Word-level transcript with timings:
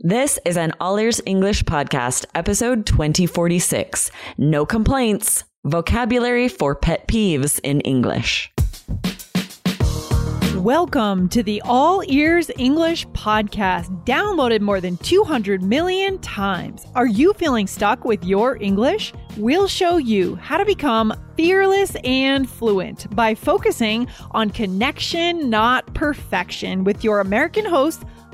This 0.00 0.40
is 0.44 0.56
an 0.56 0.72
All 0.80 0.98
Ears 0.98 1.20
English 1.24 1.62
podcast, 1.62 2.26
episode 2.34 2.84
2046. 2.84 4.10
No 4.36 4.66
complaints. 4.66 5.44
Vocabulary 5.64 6.48
for 6.48 6.74
pet 6.74 7.06
peeves 7.06 7.60
in 7.62 7.80
English. 7.82 8.52
Welcome 10.56 11.28
to 11.28 11.44
the 11.44 11.62
All 11.64 12.02
Ears 12.08 12.50
English 12.58 13.06
podcast, 13.08 14.04
downloaded 14.04 14.62
more 14.62 14.80
than 14.80 14.96
200 14.96 15.62
million 15.62 16.18
times. 16.18 16.86
Are 16.96 17.06
you 17.06 17.32
feeling 17.34 17.66
stuck 17.68 18.04
with 18.04 18.24
your 18.24 18.60
English? 18.60 19.12
We'll 19.36 19.68
show 19.68 19.98
you 19.98 20.34
how 20.36 20.58
to 20.58 20.64
become 20.64 21.14
fearless 21.36 21.96
and 22.02 22.48
fluent 22.50 23.14
by 23.14 23.34
focusing 23.34 24.08
on 24.32 24.50
connection, 24.50 25.50
not 25.50 25.92
perfection, 25.94 26.82
with 26.82 27.04
your 27.04 27.20
American 27.20 27.64
host, 27.64 28.02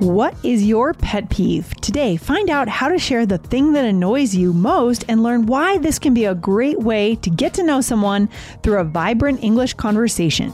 What 0.00 0.36
is 0.44 0.64
your 0.64 0.94
pet 0.94 1.28
peeve? 1.28 1.74
Today, 1.80 2.16
find 2.16 2.50
out 2.50 2.68
how 2.68 2.88
to 2.88 3.00
share 3.00 3.26
the 3.26 3.38
thing 3.38 3.72
that 3.72 3.84
annoys 3.84 4.32
you 4.32 4.52
most 4.52 5.04
and 5.08 5.24
learn 5.24 5.46
why 5.46 5.78
this 5.78 5.98
can 5.98 6.14
be 6.14 6.24
a 6.24 6.36
great 6.36 6.78
way 6.78 7.16
to 7.16 7.28
get 7.28 7.52
to 7.54 7.64
know 7.64 7.80
someone 7.80 8.28
through 8.62 8.78
a 8.78 8.84
vibrant 8.84 9.42
English 9.42 9.74
conversation. 9.74 10.52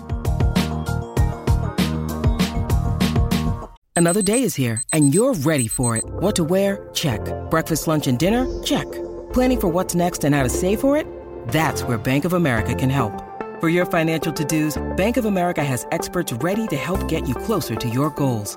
Another 3.94 4.22
day 4.22 4.42
is 4.42 4.54
here, 4.54 4.82
and 4.94 5.12
you're 5.12 5.34
ready 5.34 5.68
for 5.68 5.94
it. 5.98 6.04
What 6.06 6.34
to 6.36 6.44
wear? 6.44 6.88
Check. 6.94 7.20
Breakfast, 7.50 7.86
lunch, 7.86 8.06
and 8.06 8.18
dinner? 8.18 8.46
Check. 8.62 8.90
Planning 9.34 9.60
for 9.60 9.68
what's 9.68 9.94
next 9.94 10.24
and 10.24 10.34
how 10.34 10.42
to 10.42 10.48
save 10.48 10.80
for 10.80 10.96
it? 10.96 11.06
That's 11.48 11.82
where 11.82 11.98
Bank 11.98 12.24
of 12.24 12.32
America 12.32 12.74
can 12.74 12.88
help. 12.88 13.12
For 13.60 13.68
your 13.68 13.84
financial 13.84 14.32
to 14.32 14.44
dos, 14.46 14.82
Bank 14.96 15.18
of 15.18 15.26
America 15.26 15.62
has 15.62 15.86
experts 15.92 16.32
ready 16.32 16.66
to 16.68 16.76
help 16.76 17.06
get 17.08 17.28
you 17.28 17.34
closer 17.34 17.76
to 17.76 17.88
your 17.90 18.08
goals. 18.08 18.56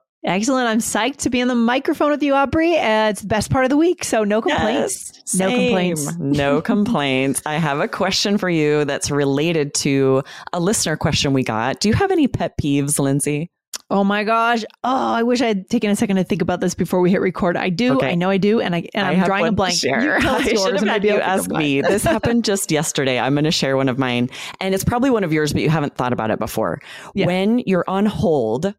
Excellent. 0.23 0.67
I'm 0.67 0.79
psyched 0.79 1.17
to 1.17 1.29
be 1.31 1.41
on 1.41 1.47
the 1.47 1.55
microphone 1.55 2.11
with 2.11 2.21
you, 2.21 2.35
Aubrey. 2.35 2.77
Uh, 2.77 3.09
it's 3.09 3.21
the 3.21 3.27
best 3.27 3.49
part 3.49 3.65
of 3.65 3.69
the 3.69 3.77
week, 3.77 4.03
so 4.03 4.23
no 4.23 4.41
complaints. 4.41 5.11
Yes, 5.15 5.35
no 5.35 5.49
complaints. 5.49 6.15
no 6.19 6.61
complaints. 6.61 7.41
I 7.45 7.55
have 7.55 7.79
a 7.79 7.87
question 7.87 8.37
for 8.37 8.49
you 8.49 8.85
that's 8.85 9.09
related 9.09 9.73
to 9.75 10.21
a 10.53 10.59
listener 10.59 10.95
question 10.95 11.33
we 11.33 11.43
got. 11.43 11.79
Do 11.79 11.89
you 11.89 11.95
have 11.95 12.11
any 12.11 12.27
pet 12.27 12.53
peeves, 12.61 12.99
Lindsay? 12.99 13.49
Oh 13.89 14.05
my 14.05 14.23
gosh. 14.23 14.63
Oh, 14.85 15.13
I 15.13 15.23
wish 15.23 15.41
I 15.41 15.47
had 15.47 15.69
taken 15.69 15.89
a 15.89 15.97
second 15.97 16.15
to 16.15 16.23
think 16.23 16.41
about 16.41 16.61
this 16.61 16.73
before 16.73 17.01
we 17.01 17.11
hit 17.11 17.19
record. 17.19 17.57
I 17.57 17.67
do. 17.69 17.97
Okay. 17.97 18.11
I 18.11 18.15
know 18.15 18.29
I 18.29 18.37
do. 18.37 18.61
And, 18.61 18.73
I, 18.73 18.87
and 18.93 19.05
I 19.05 19.11
I'm 19.11 19.17
have 19.17 19.25
drawing 19.25 19.47
a 19.47 19.51
blank. 19.51 19.75
Share. 19.75 20.17
You 20.21 20.29
I 20.29 20.43
should 20.43 20.75
have 20.75 20.87
had 20.87 21.03
you 21.03 21.19
ask 21.19 21.49
me. 21.49 21.81
This 21.81 22.03
happened 22.05 22.45
just 22.45 22.71
yesterday. 22.71 23.19
I'm 23.19 23.33
going 23.33 23.43
to 23.43 23.51
share 23.51 23.75
one 23.75 23.89
of 23.89 23.97
mine, 23.99 24.29
and 24.61 24.73
it's 24.73 24.85
probably 24.85 25.09
one 25.09 25.25
of 25.25 25.33
yours, 25.33 25.51
but 25.51 25.61
you 25.61 25.69
haven't 25.69 25.95
thought 25.95 26.13
about 26.13 26.31
it 26.31 26.39
before. 26.39 26.79
Yeah. 27.15 27.25
When 27.25 27.59
you're 27.65 27.83
on 27.87 28.05
hold 28.05 28.73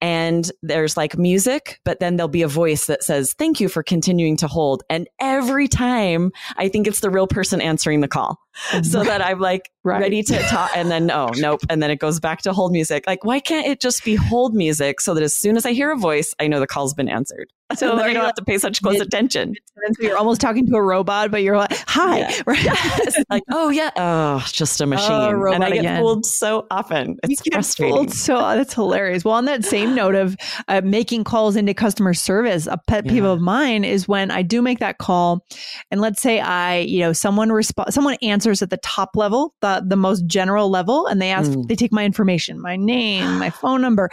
and 0.00 0.50
there's 0.62 0.96
like 0.96 1.18
music, 1.18 1.80
but 1.84 2.00
then 2.00 2.16
there'll 2.16 2.28
be 2.28 2.42
a 2.42 2.48
voice 2.48 2.86
that 2.86 3.02
says, 3.02 3.34
Thank 3.34 3.60
you 3.60 3.68
for 3.68 3.82
continuing 3.82 4.36
to 4.38 4.46
hold. 4.46 4.82
And 4.90 5.08
every 5.20 5.68
time 5.68 6.32
I 6.56 6.68
think 6.68 6.86
it's 6.86 7.00
the 7.00 7.10
real 7.10 7.26
person 7.26 7.60
answering 7.60 8.00
the 8.00 8.08
call. 8.08 8.38
So 8.82 9.02
that 9.04 9.22
I'm 9.22 9.38
like 9.40 9.70
Right. 9.84 10.00
ready 10.00 10.20
to 10.24 10.38
talk. 10.48 10.72
And 10.74 10.90
then, 10.90 11.12
oh, 11.12 11.30
nope. 11.36 11.60
And 11.70 11.80
then 11.80 11.92
it 11.92 12.00
goes 12.00 12.18
back 12.18 12.42
to 12.42 12.52
hold 12.52 12.72
music. 12.72 13.04
Like, 13.06 13.24
why 13.24 13.38
can't 13.38 13.68
it 13.68 13.80
just 13.80 14.04
be 14.04 14.16
hold 14.16 14.52
music 14.52 15.00
so 15.00 15.14
that 15.14 15.22
as 15.22 15.32
soon 15.32 15.56
as 15.56 15.64
I 15.64 15.70
hear 15.72 15.92
a 15.92 15.96
voice, 15.96 16.34
I 16.40 16.48
know 16.48 16.58
the 16.58 16.66
call's 16.66 16.92
been 16.92 17.08
answered? 17.08 17.52
So 17.76 17.86
I 17.88 17.90
don't 17.90 18.14
like 18.14 18.16
have 18.16 18.34
to 18.36 18.44
pay 18.44 18.58
such 18.58 18.80
close 18.80 18.94
mid- 18.98 19.08
attention. 19.08 19.54
And 19.84 19.96
so 19.96 20.02
you're 20.06 20.16
almost 20.16 20.40
talking 20.40 20.66
to 20.68 20.76
a 20.76 20.82
robot, 20.82 21.32
but 21.32 21.42
you're 21.42 21.56
like, 21.56 21.76
hi. 21.88 22.18
Yeah. 22.18 22.32
Right. 22.46 23.14
Like, 23.28 23.42
oh 23.50 23.70
yeah, 23.70 23.90
oh, 23.96 24.44
just 24.52 24.80
a 24.80 24.86
machine. 24.86 25.10
and 25.10 25.42
robot 25.42 25.62
I 25.64 25.70
get 25.70 25.78
again. 25.80 26.00
fooled 26.00 26.24
so 26.26 26.66
often. 26.70 27.16
It's 27.24 27.42
frustrating. 27.52 28.08
So 28.10 28.36
that's 28.38 28.72
hilarious. 28.72 29.24
Well, 29.24 29.34
on 29.34 29.46
that 29.46 29.64
same 29.64 29.96
note 29.96 30.14
of 30.14 30.36
uh, 30.68 30.80
making 30.84 31.24
calls 31.24 31.56
into 31.56 31.74
customer 31.74 32.14
service, 32.14 32.68
a 32.68 32.78
pet 32.86 33.04
peeve 33.08 33.24
of 33.24 33.40
mine 33.40 33.82
is 33.84 34.06
when 34.06 34.30
I 34.30 34.42
do 34.42 34.62
make 34.62 34.78
that 34.78 34.98
call, 34.98 35.44
and 35.90 36.00
let's 36.00 36.22
say 36.22 36.38
I, 36.38 36.78
you 36.78 37.00
know, 37.00 37.12
someone 37.12 37.48
resp- 37.48 37.92
someone 37.92 38.16
answers 38.22 38.45
at 38.62 38.70
the 38.70 38.76
top 38.78 39.16
level, 39.16 39.54
the 39.60 39.82
the 39.86 39.96
most 39.96 40.26
general 40.26 40.70
level, 40.70 41.06
and 41.06 41.20
they 41.20 41.30
ask, 41.30 41.50
Mm. 41.50 41.68
they 41.68 41.74
take 41.74 41.92
my 41.92 42.04
information, 42.04 42.60
my 42.60 42.76
name, 42.76 43.38
my 43.38 43.50
phone 43.62 43.80
number, 43.80 44.10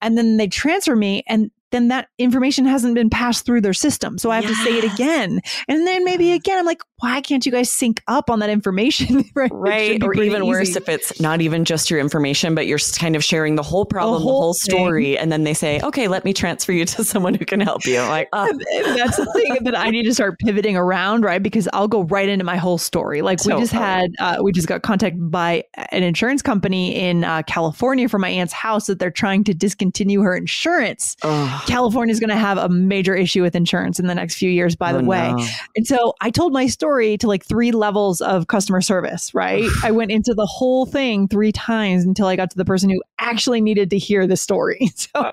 and 0.00 0.16
then 0.16 0.36
they 0.36 0.46
transfer 0.46 0.96
me, 0.96 1.22
and 1.26 1.50
then 1.70 1.88
that 1.88 2.08
information 2.18 2.64
hasn't 2.66 2.94
been 2.94 3.10
passed 3.10 3.46
through 3.46 3.60
their 3.60 3.74
system. 3.74 4.18
So 4.18 4.30
I 4.30 4.40
have 4.40 4.46
to 4.46 4.54
say 4.56 4.78
it 4.78 4.92
again. 4.92 5.40
And 5.68 5.86
then 5.86 6.04
maybe 6.04 6.32
again, 6.32 6.58
I'm 6.58 6.66
like, 6.66 6.80
why 6.98 7.20
can't 7.20 7.44
you 7.46 7.52
guys 7.52 7.70
sync 7.70 8.02
up 8.08 8.28
on 8.28 8.40
that 8.40 8.50
information? 8.50 9.24
right. 9.34 9.50
Right. 9.52 10.02
Or 10.02 10.14
even 10.14 10.46
worse, 10.46 10.76
if 10.76 10.88
it's 10.88 11.20
not 11.20 11.40
even 11.40 11.64
just 11.64 11.90
your 11.90 12.00
information, 12.00 12.54
but 12.54 12.66
you're 12.66 12.78
kind 12.98 13.16
of 13.16 13.24
sharing 13.24 13.56
the 13.56 13.62
whole 13.62 13.84
problem, 13.84 14.14
the 14.14 14.24
whole 14.24 14.40
whole 14.40 14.54
thing. 14.54 14.76
story. 14.76 15.18
And 15.18 15.30
then 15.30 15.44
they 15.44 15.54
say, 15.54 15.80
okay, 15.80 16.08
let 16.08 16.24
me 16.24 16.32
transfer 16.32 16.72
you 16.72 16.84
to 16.84 17.04
someone 17.10 17.34
who 17.34 17.44
can 17.44 17.60
help 17.60 17.86
you. 17.86 17.98
I'm 17.98 18.08
like, 18.08 18.28
oh, 18.32 18.46
that's 18.96 19.16
the 19.16 19.26
thing 19.32 19.64
that 19.64 19.76
I 19.76 19.90
need 19.90 20.04
to 20.04 20.14
start 20.14 20.38
pivoting 20.38 20.76
around, 20.76 21.24
right? 21.24 21.42
Because 21.42 21.68
I'll 21.72 21.88
go 21.88 22.02
right 22.04 22.28
into 22.28 22.44
my 22.44 22.56
whole 22.56 22.78
story. 22.78 23.22
Like 23.22 23.44
we 23.44 23.52
just 23.54 23.72
had, 23.72 24.12
uh, 24.18 24.38
we 24.42 24.52
just 24.52 24.68
got 24.68 24.82
contacted 24.82 25.30
by 25.30 25.64
an 25.90 26.02
insurance 26.02 26.42
company 26.42 26.94
in 26.94 27.24
uh, 27.24 27.42
California 27.46 28.08
for 28.08 28.18
my 28.18 28.28
aunt's 28.28 28.52
house 28.52 28.86
that 28.86 28.98
they're 28.98 29.10
trying 29.10 29.44
to 29.44 29.54
discontinue 29.54 30.20
her 30.22 30.34
insurance. 30.36 31.16
oh, 31.22 31.59
California 31.66 32.12
is 32.12 32.20
going 32.20 32.30
to 32.30 32.36
have 32.36 32.58
a 32.58 32.68
major 32.68 33.14
issue 33.14 33.42
with 33.42 33.54
insurance 33.54 33.98
in 33.98 34.06
the 34.06 34.14
next 34.14 34.36
few 34.36 34.50
years, 34.50 34.76
by 34.76 34.92
the 34.92 35.00
oh, 35.00 35.04
way. 35.04 35.32
no. 35.32 35.46
And 35.76 35.86
so 35.86 36.14
I 36.20 36.30
told 36.30 36.52
my 36.52 36.66
story 36.66 37.16
to 37.18 37.26
like 37.26 37.44
three 37.44 37.72
levels 37.72 38.20
of 38.20 38.46
customer 38.48 38.80
service, 38.80 39.34
right? 39.34 39.64
I 39.84 39.90
went 39.90 40.10
into 40.10 40.34
the 40.34 40.46
whole 40.46 40.86
thing 40.86 41.28
three 41.28 41.52
times 41.52 42.04
until 42.04 42.26
I 42.26 42.36
got 42.36 42.50
to 42.50 42.56
the 42.56 42.64
person 42.64 42.90
who 42.90 43.02
actually 43.18 43.60
needed 43.60 43.90
to 43.90 43.98
hear 43.98 44.26
the 44.26 44.36
story. 44.36 44.90
So 45.12 45.32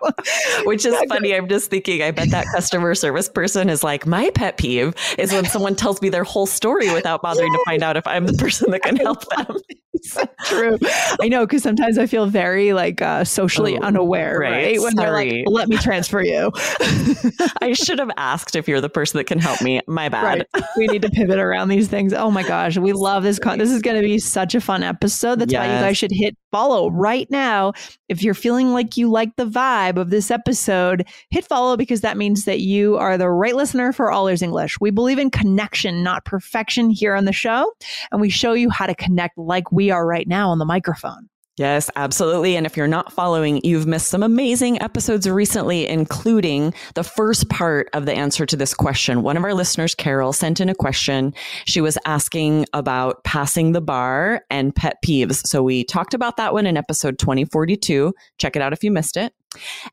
Which 0.64 0.86
is 0.86 0.96
funny. 1.10 1.36
I'm 1.36 1.48
just 1.50 1.70
thinking, 1.70 2.02
I 2.02 2.12
bet 2.12 2.30
that 2.32 2.46
customer 2.54 2.96
service 2.96 3.28
person 3.30 3.70
is 3.70 3.84
like, 3.84 4.06
my 4.08 4.30
pet 4.32 4.58
peeve 4.58 4.94
is 5.18 5.32
when 5.34 5.46
someone 5.46 5.76
tells 5.76 6.02
me 6.02 6.10
their 6.10 6.24
whole 6.24 6.46
story 6.46 6.92
without 6.94 7.22
bothering 7.22 7.52
to 7.52 7.60
find 7.66 7.84
out 7.84 7.98
if 7.98 8.08
I'm 8.08 8.26
the 8.26 8.34
person 8.34 8.72
that 8.72 8.82
can 8.84 8.96
help 8.96 9.26
them. 9.36 9.58
so 10.04 10.24
true. 10.46 10.78
I 11.22 11.28
know 11.28 11.46
because 11.46 11.64
sometimes 11.64 11.98
I 11.98 12.06
feel 12.06 12.28
very 12.28 12.74
like 12.74 13.02
uh, 13.02 13.24
socially 13.24 13.78
Oh, 13.78 13.82
unaware, 13.82 14.40
right. 14.40 14.52
right? 14.52 14.82
When 14.82 14.96
they're 14.96 15.12
like, 15.12 15.44
"Let 15.48 15.68
me 15.68 15.78
transfer 15.78 16.17
you." 16.24 16.52
I 17.62 17.74
should 17.74 18.00
have 18.00 18.12
asked 18.18 18.56
if 18.56 18.68
you're 18.68 18.82
the 18.82 18.90
person 18.90 19.18
that 19.18 19.26
can 19.26 19.40
help 19.40 19.62
me. 19.62 19.82
My 19.88 20.10
bad. 20.10 20.24
right. 20.24 20.64
We 20.78 20.88
need 20.88 21.02
to 21.04 21.10
pivot 21.10 21.40
around 21.40 21.70
these 21.70 21.88
things. 21.88 22.14
Oh 22.14 22.32
my 22.32 22.44
gosh, 22.44 22.78
we 22.78 22.94
love 22.94 23.24
this. 23.24 23.40
Con- 23.40 23.60
this 23.60 23.72
is 23.72 23.82
going 23.82 24.02
to 24.02 24.06
be 24.06 24.20
such 24.20 24.56
a 24.56 24.62
fun 24.62 24.84
episode. 24.84 25.40
That's 25.40 25.54
why 25.54 25.66
you 25.66 25.82
guys 25.82 25.98
should 25.98 26.12
hit 26.12 26.38
follow 26.52 26.90
right 26.90 27.30
now. 27.30 27.74
If 28.10 28.24
you're 28.24 28.34
feeling 28.34 28.74
like 28.74 28.98
you 28.98 29.10
like 29.10 29.36
the 29.36 29.46
vibe 29.46 29.98
of 29.98 30.10
this 30.10 30.32
episode, 30.32 31.08
hit 31.30 31.46
follow 31.46 31.78
because 31.78 32.02
that 32.02 32.18
means 32.18 32.46
that 32.46 32.62
you 32.62 32.98
are 32.98 33.18
the 33.18 33.30
right 33.30 33.56
listener 33.56 33.92
for 33.92 34.12
All 34.12 34.28
Ears 34.28 34.42
English. 34.42 34.80
We 34.80 34.92
believe 34.92 35.20
in 35.20 35.30
connection, 35.30 36.04
not 36.04 36.26
perfection, 36.26 36.90
here 36.90 37.16
on 37.16 37.26
the 37.26 37.34
show, 37.34 37.72
and 38.12 38.22
we 38.22 38.30
show 38.30 38.54
you 38.54 38.70
how 38.70 38.86
to 38.86 38.96
connect 38.96 39.38
like 39.38 39.72
we 39.72 39.92
are 39.92 40.06
right 40.06 40.28
now 40.28 40.50
on 40.50 40.60
the 40.60 40.66
microphone. 40.66 41.30
Yes, 41.58 41.90
absolutely. 41.96 42.56
And 42.56 42.68
if 42.68 42.78
you're 42.78 42.88
not 42.88 43.12
following, 43.12 43.62
you've 43.64 43.88
missed 43.88 44.10
some 44.10 44.22
amazing 44.22 44.80
episodes 44.80 45.28
recently, 45.28 45.88
including 45.88 46.72
the 46.94 47.04
first 47.04 47.50
part 47.50 47.90
of 47.94 48.06
the 48.06 48.14
answer 48.14 48.46
to 48.46 48.56
this 48.56 48.76
question. 48.76 49.24
One 49.24 49.38
of 49.38 49.44
our 49.44 49.56
listeners, 49.56 49.96
Carol, 49.96 50.34
sent 50.34 50.60
in 50.60 50.70
a 50.70 50.76
question. 50.76 51.34
She 51.66 51.82
was 51.82 51.98
asking 52.06 52.68
about 52.74 53.24
passing 53.24 53.72
the 53.72 53.82
bar 53.82 54.44
and 54.52 54.76
pet 54.76 54.98
peeves. 55.04 55.48
So 55.48 55.64
we 55.64 55.84
talked 55.84 56.14
about 56.14 56.38
that 56.38 56.54
one 56.54 56.68
in 56.68 56.78
episode 56.78 57.18
2042. 57.18 58.14
Check 58.38 58.56
it 58.56 58.62
out 58.62 58.72
if 58.74 58.84
you 58.84 58.92
missed 58.92 59.18
it. 59.18 59.34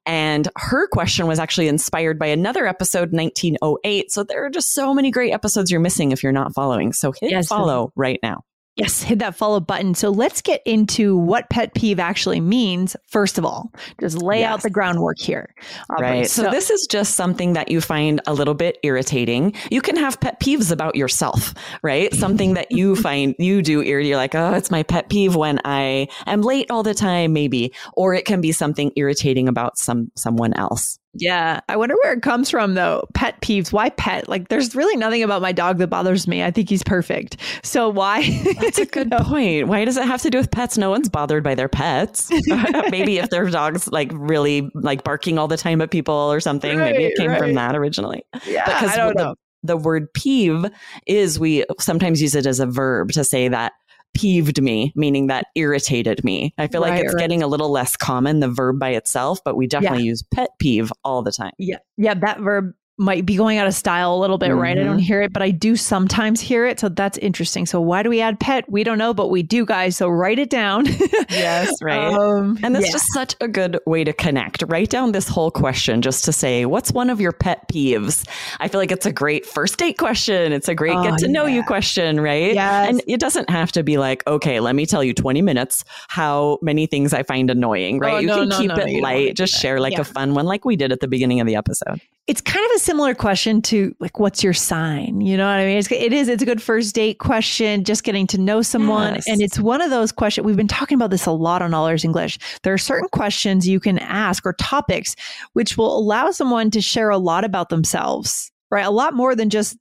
And 0.05 0.47
her 0.57 0.87
question 0.89 1.27
was 1.27 1.39
actually 1.39 1.69
inspired 1.69 2.19
by 2.19 2.27
another 2.27 2.67
episode, 2.67 3.13
1908. 3.13 4.13
So 4.13 4.23
there 4.23 4.45
are 4.45 4.51
just 4.51 4.75
so 4.75 4.93
many 4.93 5.11
great 5.11 5.33
episodes 5.33 5.71
you're 5.71 5.81
missing 5.81 6.13
if 6.13 6.23
you're 6.23 6.31
not 6.33 6.53
following. 6.53 6.93
So 6.93 7.13
hit 7.13 7.31
Yes. 7.31 7.47
follow 7.49 7.91
right 7.97 8.21
now. 8.23 8.45
Yes, 8.77 9.03
hit 9.03 9.21
that 9.21 9.37
follow 9.37 9.61
button. 9.61 9.95
So 9.95 10.11
let's 10.11 10.43
get 10.43 10.61
into 10.67 11.17
what 11.17 11.49
pet 11.49 11.75
peeve 11.75 12.01
actually 12.01 12.41
means. 12.41 12.97
First 13.07 13.39
of 13.39 13.45
all, 13.45 13.71
just 14.01 14.21
lay 14.21 14.41
yes. 14.41 14.51
out 14.53 14.63
the 14.63 14.71
groundwork 14.71 15.21
here. 15.21 15.55
right. 15.89 16.27
So, 16.27 16.45
so, 16.45 16.51
this 16.51 16.71
is 16.71 16.89
just 16.89 17.15
something 17.15 17.53
that 17.53 17.71
you 17.71 17.81
find 17.81 18.21
a 18.27 18.35
little 18.35 18.55
bit 18.55 18.79
irritating. 18.83 19.55
You 19.71 19.81
can 19.81 19.95
have 19.97 20.19
pet 20.19 20.41
peeves 20.41 20.73
about 20.73 20.97
yourself, 20.97 21.55
right? 21.83 22.13
Something 22.13 22.55
that 22.55 22.73
you 22.73 22.97
find 23.01 23.37
you 23.39 23.63
do. 23.63 23.81
You're 23.81 24.17
like, 24.17 24.35
oh, 24.35 24.55
it's 24.55 24.73
my 24.73 24.83
pet 24.83 25.09
peeve 25.09 25.37
when 25.37 25.61
I 25.65 26.09
am 26.27 26.43
late 26.43 26.69
all 26.69 26.83
the 26.83 26.95
time, 26.95 27.33
maybe, 27.33 27.73
or 27.93 28.13
it 28.15 28.25
can 28.25 28.41
be 28.41 28.51
something 28.51 28.91
irritating 28.97 29.49
about 29.49 29.79
some 29.79 30.11
someone 30.17 30.53
else. 30.55 30.99
Yeah. 31.15 31.61
I 31.69 31.77
wonder 31.77 31.95
where 32.03 32.13
it 32.13 32.23
comes 32.23 32.51
from 32.51 32.75
though. 32.75 33.07
Pet 33.15 33.41
peeves. 33.41 33.73
Why 33.73 33.91
pet? 33.91 34.29
Like 34.29 34.49
there's 34.49 34.75
really 34.75 34.97
nothing 34.97 35.23
about 35.23 35.43
my 35.43 35.53
dog 35.53 35.79
that 35.79 35.89
bothers 35.89 36.27
me. 36.27 36.43
I 36.43 36.51
think 36.51 36.69
he's 36.69 36.83
perfect. 36.83 37.37
So 37.63 37.89
why? 37.89 38.23
That's 38.61 38.79
a 38.79 38.87
good 38.87 39.11
point. 39.11 39.69
Why 39.69 39.85
does 39.85 39.97
it 39.97 40.05
have 40.05 40.23
to 40.23 40.31
do 40.31 40.39
with 40.39 40.51
pets? 40.51 40.77
No 40.77 40.91
one's 40.91 41.09
bothered 41.09 41.45
by 41.45 41.55
their 41.55 41.69
pets. 41.69 42.31
maybe 42.91 43.19
if 43.19 43.31
their 43.31 43.49
dog's 43.49 43.89
like 43.89 44.11
really 44.13 44.71
like 44.75 45.05
barking 45.05 45.39
all 45.39 45.49
the 45.49 45.57
time 45.57 45.81
at 45.81 45.91
people 45.91 46.15
or 46.15 46.41
something, 46.41 46.79
right, 46.79 46.93
maybe 46.93 47.05
it 47.05 47.17
came 47.17 47.31
right. 47.31 47.39
from 47.39 47.55
that 47.55 47.77
originally. 47.77 48.25
Yeah. 48.47 48.65
Because 48.65 48.93
I 48.93 48.97
don't 48.97 49.17
the, 49.17 49.25
know. 49.25 49.35
The 49.63 49.77
word 49.79 50.13
peeve 50.13 50.67
is 51.07 51.39
we 51.39 51.65
sometimes 51.81 52.21
use 52.21 52.35
it 52.35 52.45
as 52.45 52.61
a 52.61 52.67
verb 52.67 53.13
to 53.13 53.25
say 53.25 53.49
that 53.49 53.73
peeved 54.15 54.63
me, 54.63 54.93
meaning 54.95 55.27
that 55.27 55.47
irritated 55.55 56.25
me. 56.25 56.55
I 56.59 56.67
feel 56.67 56.83
right, 56.83 56.91
like 56.91 57.05
it's 57.05 57.15
right. 57.15 57.21
getting 57.21 57.43
a 57.43 57.47
little 57.47 57.71
less 57.71 57.97
common, 57.97 58.41
the 58.41 58.49
verb 58.49 58.79
by 58.79 58.91
itself, 58.91 59.41
but 59.45 59.57
we 59.57 59.67
definitely 59.67 60.05
yeah. 60.05 60.11
use 60.11 60.23
pet 60.23 60.51
peeve 60.59 60.93
all 61.05 61.23
the 61.23 61.33
time. 61.33 61.53
Yeah. 61.59 61.79
Yeah. 61.97 62.15
That 62.15 62.41
verb 62.41 62.73
might 62.97 63.27
be 63.27 63.37
going 63.37 63.59
out 63.59 63.67
of 63.67 63.75
style 63.75 64.15
a 64.15 64.21
little 64.21 64.39
bit, 64.39 64.51
mm-hmm. 64.51 64.61
right? 64.61 64.79
I 64.79 64.83
don't 64.83 64.97
mm-hmm. 64.97 64.99
hear 64.99 65.23
it, 65.23 65.33
but 65.33 65.43
I 65.43 65.51
do 65.51 65.75
sometimes 65.75 66.41
hear 66.41 66.65
it. 66.65 66.79
So 66.79 66.89
that's 66.89 67.19
interesting. 67.19 67.67
So 67.67 67.81
why 67.81 68.05
do 68.05 68.09
we 68.09 68.21
add 68.21 68.39
pet? 68.39 68.71
We 68.71 68.85
don't 68.85 68.99
know, 68.99 69.13
but 69.13 69.31
we 69.31 69.43
do, 69.43 69.67
guys. 69.67 69.97
So 69.97 70.09
write 70.09 70.39
it 70.39 70.49
down. 70.49 70.87
yes, 71.29 71.75
right. 71.83 72.13
Um, 72.13 72.57
and 72.63 72.75
that's 72.75 72.87
yeah. 72.87 72.93
just 72.93 73.07
such 73.13 73.35
a 73.41 73.49
good 73.49 73.81
way 73.87 74.05
to 74.05 74.13
connect. 74.13 74.63
Write 74.69 74.91
down 74.91 75.11
this 75.11 75.27
whole 75.27 75.51
question 75.51 76.03
just 76.03 76.25
to 76.27 76.33
say, 76.33 76.67
what's 76.67 76.93
one 76.93 77.11
of 77.11 77.21
your 77.21 77.33
pet 77.33 77.67
peeves? 77.69 78.29
I 78.61 78.69
feel 78.69 78.81
like 78.81 78.93
it's 78.93 79.07
a 79.07 79.13
great 79.13 79.45
first 79.45 79.77
date 79.77 79.99
question. 79.99 80.53
It's 80.53 80.69
a 80.69 80.75
great 80.75 80.95
oh, 80.95 81.03
get 81.03 81.19
to 81.19 81.29
know 81.29 81.47
yeah. 81.47 81.57
you 81.57 81.63
question, 81.65 82.21
right? 82.21 82.55
Yes. 82.55 82.89
And 82.89 83.03
it 83.09 83.19
doesn't 83.19 83.51
have 83.51 83.73
to 83.73 83.83
be 83.83 83.99
like, 83.99 84.25
okay, 84.29 84.61
let 84.61 84.77
me 84.77 84.87
tell 84.87 85.03
you 85.03 85.15
20 85.15 85.43
minutes 85.43 85.85
how 86.09 86.59
many 86.63 86.87
things 86.87 87.13
I 87.13 87.25
find 87.25 87.51
annoying, 87.51 87.99
right? 87.99 88.15
Oh, 88.15 88.19
you 88.19 88.27
no, 88.29 88.39
can 88.41 88.49
no, 88.51 88.59
keep 88.59 88.69
no, 88.69 88.77
it 88.77 89.03
light. 89.03 89.35
Just 89.35 89.55
share 89.55 89.81
like 89.81 89.95
yeah. 89.95 90.03
a 90.03 90.05
fun 90.05 90.35
one 90.35 90.47
like 90.47 90.65
we 90.65 90.77
did 90.77 90.93
at 90.93 91.01
the 91.01 91.09
beginning 91.09 91.41
of 91.41 91.49
the 91.49 91.57
episode 91.57 92.01
it's 92.27 92.41
kind 92.41 92.65
of 92.65 92.71
a 92.75 92.79
similar 92.79 93.15
question 93.15 93.61
to 93.61 93.95
like 94.01 94.19
what's 94.19 94.43
your 94.43 94.55
sign? 94.55 95.21
You 95.21 95.37
know 95.37 95.45
what 95.47 95.61
i 95.61 95.65
mean? 95.67 95.79
It's, 95.79 95.91
it 95.93 96.13
is 96.13 96.29
it's 96.29 96.43
a 96.43 96.47
good 96.47 96.63
first 96.63 96.95
date 96.95 97.19
question 97.19 97.85
just 97.85 98.05
getting 98.05 98.27
to 98.29 98.39
know 98.39 98.63
someone. 98.63 99.15
Yes. 99.15 99.29
and 99.29 99.43
it's 99.43 99.59
one 99.59 99.83
of 99.83 99.91
those 99.91 100.13
questions 100.13 100.45
we've 100.45 100.57
been 100.57 100.69
talking 100.69 100.97
about 100.97 101.11
this 101.11 101.27
a 101.27 101.33
lot 101.33 101.63
on 101.63 101.75
all 101.75 101.87
ears 101.87 102.05
english. 102.05 102.39
There 102.63 102.73
are 102.73 102.79
certain 102.79 103.09
questions 103.11 103.69
you 103.69 103.81
can 103.81 103.99
ask 103.99 104.47
or 104.47 104.55
topics 104.55 105.15
which 105.53 105.77
will 105.77 105.97
allow 105.97 106.31
someone 106.31 106.71
to 106.71 106.81
share 106.81 107.11
a 107.11 107.19
lot 107.19 107.45
about 107.45 107.69
themselves 107.69 108.51
right? 108.71 108.87
A 108.87 108.91
lot 108.91 109.15
more 109.15 109.35
than 109.37 109.51
just 109.51 109.77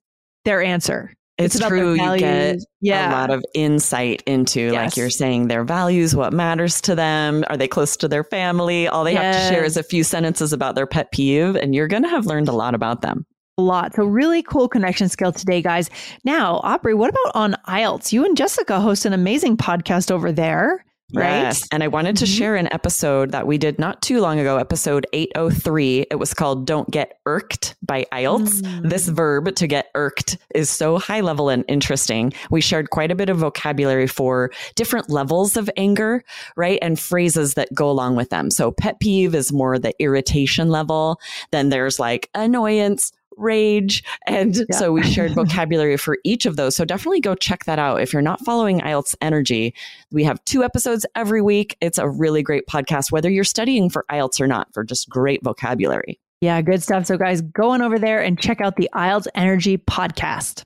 their 0.46 0.62
answer 0.62 1.14
it's, 1.38 1.56
it's 1.56 1.66
true. 1.66 1.94
You 1.94 2.18
get 2.18 2.60
yeah. 2.82 3.10
a 3.10 3.12
lot 3.12 3.32
of 3.32 3.44
insight 3.56 4.22
into, 4.28 4.62
yes. 4.62 4.74
like 4.74 4.98
you're 4.98 5.10
saying, 5.10 5.48
their 5.48 5.64
values, 5.64 6.16
what 6.16 6.32
matters 6.32 6.80
to 6.82 6.96
them. 6.96 7.44
Are 7.48 7.58
they 7.58 7.68
close 7.68 7.98
to 7.98 8.08
their 8.08 8.24
family? 8.24 8.88
All 8.88 9.04
they 9.04 9.14
yes. 9.14 9.36
have 9.36 9.50
to 9.50 9.56
share 9.56 9.64
is 9.64 9.76
a 9.76 9.84
few 9.84 10.04
sentences 10.04 10.54
about 10.54 10.76
their 10.76 10.86
pet 10.86 11.12
peeve, 11.12 11.56
and 11.56 11.74
you're 11.74 11.88
going 11.88 12.04
to 12.04 12.10
have 12.10 12.28
learned 12.28 12.50
a 12.50 12.54
lot 12.54 12.76
about 12.76 13.02
them. 13.02 13.26
A 13.58 13.62
lot. 13.62 13.96
So, 13.96 14.06
really 14.06 14.44
cool 14.44 14.68
connection 14.68 15.10
skill 15.10 15.32
today, 15.32 15.62
guys. 15.62 15.90
Now, 16.24 16.60
Aubrey, 16.64 16.94
what 16.94 17.10
about 17.10 17.36
on 17.36 17.56
IELTS? 17.68 18.12
You 18.12 18.26
and 18.26 18.38
Jessica 18.38 18.80
host 18.80 19.06
an 19.06 19.14
amazing 19.14 19.58
podcast 19.58 20.12
over 20.12 20.32
there. 20.32 20.86
Right. 21.14 21.42
Yes. 21.42 21.68
And 21.72 21.84
I 21.84 21.88
wanted 21.88 22.18
to 22.18 22.26
mm-hmm. 22.26 22.38
share 22.38 22.56
an 22.56 22.72
episode 22.74 23.32
that 23.32 23.46
we 23.46 23.58
did 23.58 23.78
not 23.78 24.02
too 24.02 24.20
long 24.20 24.40
ago, 24.40 24.58
episode 24.58 25.06
803. 25.14 26.08
It 26.10 26.16
was 26.16 26.34
called 26.34 26.66
Don't 26.66 26.90
Get 26.90 27.20
Irked 27.26 27.76
by 27.84 28.06
IELTS. 28.12 28.62
Mm. 28.62 28.90
This 28.90 29.08
verb 29.08 29.54
to 29.56 29.68
get 29.68 29.92
irked 29.94 30.38
is 30.56 30.70
so 30.70 30.98
high 30.98 31.22
level 31.22 31.50
and 31.50 31.64
interesting. 31.68 32.34
We 32.50 32.62
shared 32.62 32.90
quite 32.90 33.12
a 33.12 33.16
bit 33.16 33.30
of 33.30 33.38
vocabulary 33.38 34.08
for 34.08 34.52
different 34.76 35.10
levels 35.10 35.56
of 35.56 35.70
anger, 35.78 36.24
right? 36.56 36.80
And 36.82 37.00
phrases 37.00 37.54
that 37.54 37.70
go 37.76 37.90
along 37.90 38.16
with 38.16 38.30
them. 38.30 38.50
So 38.50 38.72
pet 38.72 39.00
peeve 39.00 39.36
is 39.36 39.54
more 39.54 39.78
the 39.78 39.94
irritation 40.00 40.70
level. 40.70 41.20
Then 41.52 41.70
there's 41.70 42.00
like 42.00 42.30
annoyance, 42.34 43.12
rage. 43.38 44.04
And 44.28 44.56
yeah. 44.56 44.64
so 44.72 44.92
we 44.92 45.04
shared 45.04 45.32
vocabulary 45.36 45.98
for 45.98 46.18
each 46.24 46.46
of 46.46 46.56
those. 46.56 46.76
So 46.76 46.86
definitely 46.86 47.22
go 47.22 47.36
check 47.36 47.66
that 47.66 47.80
out. 47.80 48.02
If 48.02 48.14
you're 48.14 48.22
not 48.22 48.42
following 48.42 48.80
IELTS 48.80 49.16
Energy, 49.22 49.74
we 50.12 50.24
have 50.24 50.44
two 50.46 50.64
episodes 50.64 51.06
every 51.16 51.42
week. 51.42 51.78
It's 51.82 51.98
a 51.98 52.10
really 52.10 52.44
great 52.44 52.68
podcast, 52.68 53.12
whether 53.12 53.30
you're 53.30 53.44
studying 53.44 53.90
for 53.90 54.06
IELTS 54.12 54.40
or 54.40 54.48
not, 54.48 54.74
for 54.74 54.84
just 54.84 55.10
great 55.10 55.44
vocabulary. 55.44 56.20
Yeah, 56.42 56.62
good 56.62 56.84
stuff. 56.84 57.06
So, 57.06 57.18
guys, 57.18 57.42
go 57.42 57.70
on 57.70 57.82
over 57.82 57.98
there 57.98 58.22
and 58.22 58.38
check 58.38 58.60
out 58.60 58.76
the 58.76 58.90
IELTS 58.94 59.28
Energy 59.34 59.78
podcast. 59.78 60.66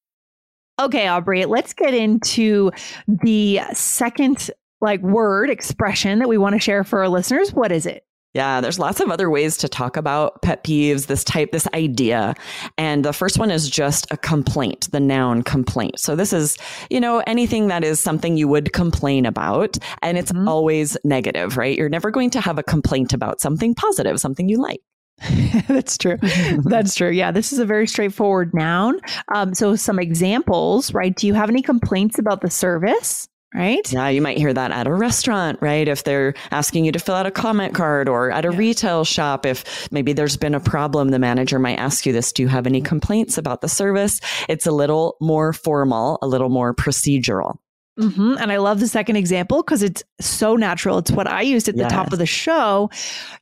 Okay, 0.81 1.07
Aubrey, 1.07 1.45
let's 1.45 1.73
get 1.73 1.93
into 1.93 2.71
the 3.07 3.61
second 3.73 4.49
like 4.81 4.99
word 5.01 5.51
expression 5.51 6.17
that 6.19 6.27
we 6.27 6.39
want 6.39 6.53
to 6.53 6.59
share 6.59 6.83
for 6.83 6.99
our 6.99 7.07
listeners. 7.07 7.53
What 7.53 7.71
is 7.71 7.85
it? 7.85 8.03
Yeah, 8.33 8.61
there's 8.61 8.79
lots 8.79 8.99
of 8.99 9.11
other 9.11 9.29
ways 9.29 9.57
to 9.57 9.69
talk 9.69 9.95
about 9.95 10.41
pet 10.41 10.63
peeves, 10.63 11.05
this 11.05 11.23
type, 11.23 11.51
this 11.51 11.67
idea. 11.75 12.33
And 12.79 13.05
the 13.05 13.13
first 13.13 13.37
one 13.37 13.51
is 13.51 13.69
just 13.69 14.07
a 14.09 14.17
complaint, 14.17 14.89
the 14.91 15.01
noun 15.01 15.43
complaint. 15.43 15.99
So 15.99 16.15
this 16.15 16.33
is, 16.33 16.57
you 16.89 16.99
know, 16.99 17.21
anything 17.27 17.67
that 17.67 17.83
is 17.83 17.99
something 17.99 18.37
you 18.37 18.47
would 18.47 18.73
complain 18.73 19.27
about 19.27 19.77
and 20.01 20.17
it's 20.17 20.31
mm-hmm. 20.31 20.47
always 20.47 20.97
negative, 21.03 21.57
right? 21.57 21.77
You're 21.77 21.89
never 21.89 22.09
going 22.09 22.31
to 22.31 22.41
have 22.41 22.57
a 22.57 22.63
complaint 22.63 23.13
about 23.13 23.39
something 23.39 23.75
positive, 23.75 24.19
something 24.19 24.49
you 24.49 24.59
like. 24.59 24.81
That's 25.67 25.97
true. 25.97 26.17
That's 26.63 26.95
true. 26.95 27.09
Yeah, 27.09 27.31
this 27.31 27.53
is 27.53 27.59
a 27.59 27.65
very 27.65 27.87
straightforward 27.87 28.53
noun. 28.53 28.99
Um, 29.33 29.53
so, 29.53 29.75
some 29.75 29.99
examples, 29.99 30.93
right? 30.93 31.15
Do 31.15 31.27
you 31.27 31.33
have 31.33 31.49
any 31.49 31.61
complaints 31.61 32.17
about 32.17 32.41
the 32.41 32.49
service? 32.49 33.27
Right. 33.53 33.91
Yeah, 33.91 34.07
you 34.07 34.21
might 34.21 34.37
hear 34.37 34.53
that 34.53 34.71
at 34.71 34.87
a 34.87 34.93
restaurant, 34.93 35.59
right? 35.61 35.85
If 35.85 36.05
they're 36.05 36.35
asking 36.51 36.85
you 36.85 36.93
to 36.93 36.99
fill 36.99 37.15
out 37.15 37.25
a 37.25 37.31
comment 37.31 37.75
card 37.75 38.07
or 38.07 38.31
at 38.31 38.45
a 38.45 38.51
yeah. 38.51 38.57
retail 38.57 39.03
shop, 39.03 39.45
if 39.45 39.91
maybe 39.91 40.13
there's 40.13 40.37
been 40.37 40.55
a 40.55 40.59
problem, 40.61 41.09
the 41.09 41.19
manager 41.19 41.59
might 41.59 41.77
ask 41.77 42.05
you 42.05 42.13
this 42.13 42.31
Do 42.31 42.43
you 42.43 42.47
have 42.47 42.65
any 42.65 42.79
complaints 42.79 43.37
about 43.37 43.59
the 43.59 43.67
service? 43.67 44.21
It's 44.47 44.65
a 44.65 44.71
little 44.71 45.17
more 45.19 45.51
formal, 45.51 46.17
a 46.21 46.27
little 46.27 46.47
more 46.47 46.73
procedural. 46.73 47.57
Mm-hmm. 48.01 48.35
And 48.39 48.51
I 48.51 48.57
love 48.57 48.79
the 48.79 48.87
second 48.87 49.15
example 49.15 49.61
because 49.61 49.83
it's 49.83 50.03
so 50.19 50.55
natural. 50.55 50.97
It's 50.97 51.11
what 51.11 51.27
I 51.27 51.41
used 51.41 51.69
at 51.69 51.77
the 51.77 51.85
top 51.85 52.11
of 52.11 52.19
the 52.19 52.25
show. 52.25 52.89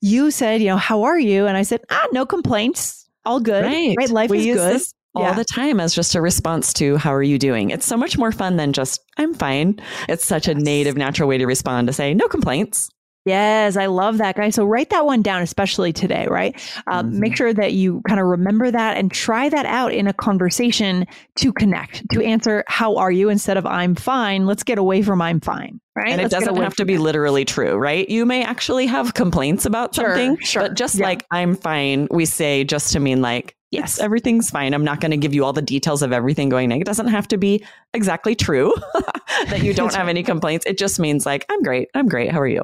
You 0.02 0.32
said, 0.32 0.62
you 0.62 0.68
know, 0.68 0.78
how 0.78 1.04
are 1.04 1.20
you? 1.20 1.48
And 1.48 1.58
I 1.58 1.64
said, 1.64 1.82
ah, 1.90 2.08
no 2.12 2.26
complaints. 2.26 3.08
All 3.26 3.40
good. 3.40 3.64
Right. 3.64 3.96
right? 3.98 4.10
Life 4.10 4.30
we 4.30 4.50
is 4.50 4.58
good. 4.58 4.82
all 5.16 5.24
yeah. 5.24 5.34
the 5.34 5.46
time 5.46 5.80
as 5.80 5.94
just 5.94 6.16
a 6.16 6.22
response 6.22 6.74
to 6.74 6.98
how 6.98 7.14
are 7.14 7.24
you 7.24 7.40
doing? 7.40 7.70
It's 7.70 7.86
so 7.86 7.98
much 7.98 8.18
more 8.18 8.32
fun 8.32 8.58
than 8.58 8.74
just 8.74 9.02
I'm 9.18 9.34
fine. 9.34 9.80
It's 10.08 10.26
such 10.26 10.48
yes. 10.48 10.58
a 10.58 10.60
native, 10.60 10.98
natural 10.98 11.30
way 11.30 11.38
to 11.38 11.46
respond 11.46 11.88
to 11.88 11.94
say 11.94 12.14
no 12.14 12.28
complaints. 12.28 12.90
Yes, 13.26 13.76
I 13.76 13.88
love 13.88 14.18
that 14.20 14.38
guy. 14.38 14.50
So 14.50 14.66
write 14.66 14.90
that 14.92 15.06
one 15.06 15.22
down, 15.22 15.42
especially 15.42 15.92
today, 15.92 16.28
right? 16.28 16.56
Um, 16.88 17.12
mm-hmm. 17.12 17.20
Make 17.20 17.36
sure 17.36 17.54
that 17.54 17.74
you 17.74 18.02
kind 18.08 18.20
of 18.20 18.26
remember 18.26 18.72
that 18.72 18.98
and 18.98 19.12
try 19.12 19.50
that 19.50 19.66
out 19.66 19.94
in 19.94 20.08
a 20.08 20.14
conversation 20.14 21.06
to 21.36 21.52
connect, 21.54 22.10
to 22.12 22.24
answer, 22.24 22.64
How 22.68 22.96
are 22.96 23.12
you? 23.12 23.30
instead 23.30 23.58
of 23.58 23.66
I'm 23.66 23.96
fine. 23.96 24.46
Let's 24.46 24.64
get 24.64 24.78
away 24.78 25.02
from 25.02 25.22
I'm 25.22 25.42
fine. 25.42 25.80
Right. 25.96 26.12
And 26.14 26.22
Let's 26.22 26.34
it 26.34 26.40
doesn't 26.40 26.56
have 26.56 26.76
to 26.78 26.86
be 26.86 26.96
that. 26.96 27.02
literally 27.02 27.44
true, 27.44 27.76
right? 27.76 28.10
You 28.10 28.26
may 28.26 28.44
actually 28.44 28.86
have 28.88 29.14
complaints 29.14 29.66
about 29.66 29.94
sure, 29.94 30.16
something, 30.16 30.38
sure. 30.44 30.62
but 30.64 30.76
just 30.76 30.96
yeah. 30.96 31.06
like 31.06 31.26
I'm 31.30 31.56
fine, 31.56 32.08
we 32.10 32.26
say 32.26 32.64
just 32.64 32.94
to 32.94 33.00
mean 33.00 33.22
like, 33.22 33.56
yes, 33.72 34.00
everything's 34.00 34.50
fine. 34.50 34.74
I'm 34.74 34.84
not 34.84 35.02
going 35.02 35.12
to 35.12 35.18
give 35.18 35.34
you 35.34 35.44
all 35.44 35.54
the 35.54 35.62
details 35.62 36.02
of 36.02 36.14
everything 36.14 36.50
going 36.50 36.72
on. 36.72 36.82
It 36.82 36.86
doesn't 36.86 37.10
have 37.10 37.28
to 37.30 37.38
be 37.38 37.66
exactly 37.94 38.34
true 38.36 38.74
that 39.50 39.62
you 39.62 39.74
don't 39.76 39.94
have 39.94 40.08
any 40.08 40.24
complaints. 40.24 40.66
It 40.66 40.78
just 40.78 41.00
means 41.00 41.26
like, 41.26 41.46
I'm 41.50 41.62
great. 41.62 41.90
I'm 41.94 42.08
great. 42.08 42.32
How 42.32 42.40
are 42.40 42.48
you? 42.48 42.64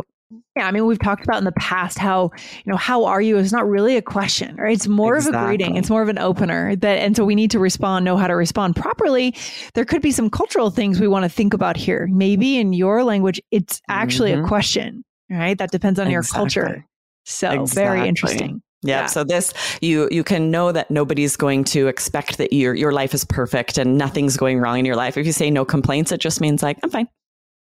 Yeah, 0.55 0.67
I 0.67 0.72
mean, 0.72 0.86
we've 0.86 1.00
talked 1.00 1.24
about 1.24 1.38
in 1.38 1.44
the 1.44 1.51
past 1.53 1.98
how, 2.00 2.32
you 2.63 2.72
know, 2.72 2.77
how 2.77 3.05
are 3.05 3.22
you 3.22 3.38
is 3.38 3.51
not 3.51 3.67
really 3.67 3.96
a 3.96 4.01
question, 4.01 4.55
right? 4.55 4.74
It's 4.74 4.88
more 4.88 5.17
exactly. 5.17 5.38
of 5.38 5.44
a 5.44 5.48
greeting. 5.48 5.75
It's 5.75 5.89
more 5.89 6.01
of 6.01 6.10
an 6.10 6.17
opener 6.17 6.75
that, 6.77 6.98
and 7.00 7.15
so 7.15 7.24
we 7.24 7.36
need 7.36 7.51
to 7.51 7.60
respond, 7.60 8.05
know 8.05 8.17
how 8.17 8.27
to 8.27 8.36
respond 8.36 8.75
properly. 8.75 9.36
There 9.75 9.86
could 9.86 10.01
be 10.01 10.12
some 10.12 10.29
cultural 10.29 10.72
things 10.72 11.00
we 11.00 11.08
want 11.08 11.24
to 11.24 11.29
think 11.29 11.53
about 11.53 11.77
here. 11.77 12.08
Maybe 12.12 12.58
in 12.58 12.74
your 12.74 13.03
language, 13.03 13.39
it's 13.51 13.82
actually 13.88 14.32
mm-hmm. 14.32 14.46
a 14.46 14.48
question, 14.48 15.05
right? 15.29 15.58
That 15.58 15.72
depends 15.72 16.00
on 16.00 16.08
exactly. 16.08 16.13
your 16.13 16.24
culture. 16.24 16.86
So 17.25 17.62
exactly. 17.62 17.84
very 17.84 18.08
interesting. 18.08 18.62
Yeah. 18.82 19.01
yeah. 19.01 19.05
So 19.08 19.24
this 19.24 19.53
you 19.82 20.08
you 20.12 20.24
can 20.24 20.51
know 20.51 20.72
that 20.72 20.91
nobody's 20.91 21.36
going 21.36 21.63
to 21.65 21.88
expect 21.88 22.38
that 22.38 22.53
your 22.53 22.75
your 22.75 22.91
life 22.91 23.13
is 23.13 23.25
perfect 23.25 23.77
and 23.77 23.98
nothing's 23.98 24.38
going 24.38 24.60
wrong 24.60 24.77
in 24.77 24.86
your 24.86 24.96
life. 24.96 25.17
If 25.17 25.25
you 25.25 25.32
say 25.32 25.50
no 25.50 25.65
complaints, 25.65 26.12
it 26.12 26.20
just 26.20 26.39
means 26.39 26.62
like 26.62 26.77
I'm 26.84 26.89
fine. 26.89 27.08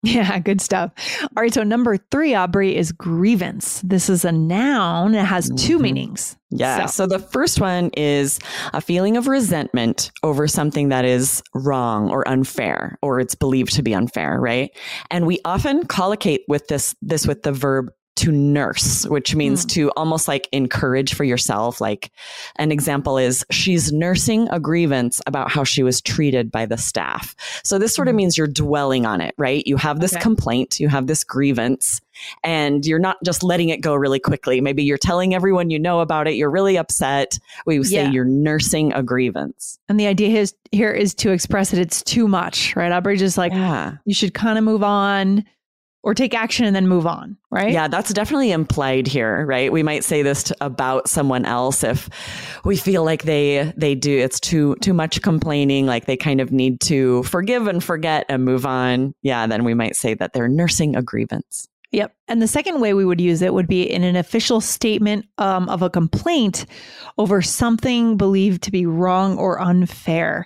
Yeah, 0.03 0.37
good 0.39 0.61
stuff. 0.61 0.91
All 1.23 1.41
right, 1.41 1.53
so 1.53 1.63
number 1.63 1.97
three, 1.97 2.35
Aubrey, 2.35 2.75
is 2.75 2.91
grievance. 2.91 3.81
This 3.81 4.09
is 4.09 4.25
a 4.25 4.31
noun. 4.31 5.15
It 5.15 5.25
has 5.25 5.49
2 5.49 5.53
mm-hmm. 5.55 5.81
meanings. 5.81 6.37
Yeah. 6.49 6.85
So. 6.85 7.03
so 7.03 7.17
the 7.17 7.19
first 7.19 7.59
one 7.59 7.89
is 7.97 8.39
a 8.73 8.79
feeling 8.79 9.17
of 9.17 9.27
resentment 9.27 10.11
over 10.23 10.47
something 10.47 10.89
that 10.89 11.03
is 11.03 11.41
wrong 11.53 12.09
or 12.09 12.27
unfair, 12.27 12.97
or 13.01 13.19
it's 13.19 13.35
believed 13.35 13.73
to 13.73 13.83
be 13.83 13.93
unfair, 13.93 14.39
right? 14.39 14.71
And 15.11 15.25
we 15.25 15.39
often 15.43 15.85
collocate 15.87 16.43
with 16.47 16.67
this 16.67 16.95
this 17.01 17.27
with 17.27 17.43
the 17.43 17.51
verb 17.51 17.89
to 18.17 18.31
nurse, 18.31 19.05
which 19.05 19.35
means 19.35 19.65
mm. 19.65 19.69
to 19.69 19.91
almost 19.95 20.27
like 20.27 20.49
encourage 20.51 21.13
for 21.13 21.23
yourself. 21.23 21.79
Like 21.79 22.11
an 22.57 22.71
example 22.71 23.17
is 23.17 23.45
she's 23.51 23.91
nursing 23.91 24.47
a 24.51 24.59
grievance 24.59 25.21
about 25.27 25.51
how 25.51 25.63
she 25.63 25.83
was 25.83 26.01
treated 26.01 26.51
by 26.51 26.65
the 26.65 26.77
staff. 26.77 27.35
So 27.63 27.77
this 27.77 27.93
sort 27.93 28.07
of 28.07 28.13
hmm. 28.13 28.17
means 28.17 28.37
you're 28.37 28.47
dwelling 28.47 29.05
on 29.05 29.21
it, 29.21 29.35
right? 29.37 29.65
You 29.65 29.77
have 29.77 29.99
this 29.99 30.13
okay. 30.13 30.21
complaint, 30.21 30.79
you 30.79 30.89
have 30.89 31.07
this 31.07 31.23
grievance, 31.23 32.01
and 32.43 32.85
you're 32.85 32.99
not 32.99 33.17
just 33.23 33.43
letting 33.43 33.69
it 33.69 33.81
go 33.81 33.93
really 33.95 34.19
quickly. 34.19 34.61
Maybe 34.61 34.83
you're 34.83 34.97
telling 34.97 35.35
everyone 35.35 35.69
you 35.69 35.79
know 35.79 35.99
about 35.99 36.27
it. 36.27 36.33
You're 36.33 36.49
really 36.49 36.77
upset. 36.77 37.37
We 37.65 37.83
say 37.83 38.03
yeah. 38.03 38.11
you're 38.11 38.25
nursing 38.25 38.93
a 38.93 39.03
grievance. 39.03 39.79
And 39.89 39.99
the 39.99 40.07
idea 40.07 40.39
is, 40.39 40.55
here 40.71 40.91
is 40.91 41.13
to 41.15 41.31
express 41.31 41.71
that 41.71 41.79
it's 41.79 42.03
too 42.03 42.27
much, 42.27 42.75
right? 42.75 42.91
Aubrey 42.91 43.17
just 43.17 43.37
like, 43.37 43.53
yeah. 43.53 43.97
you 44.05 44.13
should 44.13 44.33
kind 44.33 44.57
of 44.57 44.63
move 44.63 44.83
on 44.83 45.45
or 46.03 46.13
take 46.13 46.33
action 46.33 46.65
and 46.65 46.75
then 46.75 46.87
move 46.87 47.05
on, 47.05 47.37
right? 47.51 47.71
Yeah, 47.71 47.87
that's 47.87 48.13
definitely 48.13 48.51
implied 48.51 49.07
here, 49.07 49.45
right? 49.45 49.71
We 49.71 49.83
might 49.83 50.03
say 50.03 50.21
this 50.21 50.43
to, 50.43 50.57
about 50.61 51.09
someone 51.09 51.45
else 51.45 51.83
if 51.83 52.09
we 52.63 52.77
feel 52.77 53.03
like 53.03 53.23
they 53.23 53.73
they 53.75 53.95
do 53.95 54.17
it's 54.17 54.39
too 54.39 54.75
too 54.81 54.93
much 54.93 55.21
complaining, 55.21 55.85
like 55.85 56.05
they 56.05 56.17
kind 56.17 56.41
of 56.41 56.51
need 56.51 56.79
to 56.81 57.23
forgive 57.23 57.67
and 57.67 57.83
forget 57.83 58.25
and 58.29 58.45
move 58.45 58.65
on. 58.65 59.13
Yeah, 59.21 59.47
then 59.47 59.63
we 59.63 59.73
might 59.73 59.95
say 59.95 60.13
that 60.13 60.33
they're 60.33 60.47
nursing 60.47 60.95
a 60.95 61.01
grievance. 61.01 61.67
Yep. 61.91 62.16
And 62.27 62.41
the 62.41 62.47
second 62.47 62.81
way 62.81 62.93
we 62.93 63.05
would 63.05 63.21
use 63.21 63.41
it 63.41 63.53
would 63.53 63.67
be 63.67 63.83
in 63.83 64.03
an 64.03 64.15
official 64.15 64.59
statement 64.59 65.27
um, 65.37 65.69
of 65.69 65.81
a 65.81 65.89
complaint 65.89 66.65
over 67.17 67.41
something 67.41 68.17
believed 68.17 68.63
to 68.63 68.71
be 68.71 68.85
wrong 68.85 69.37
or 69.37 69.61
unfair. 69.61 70.45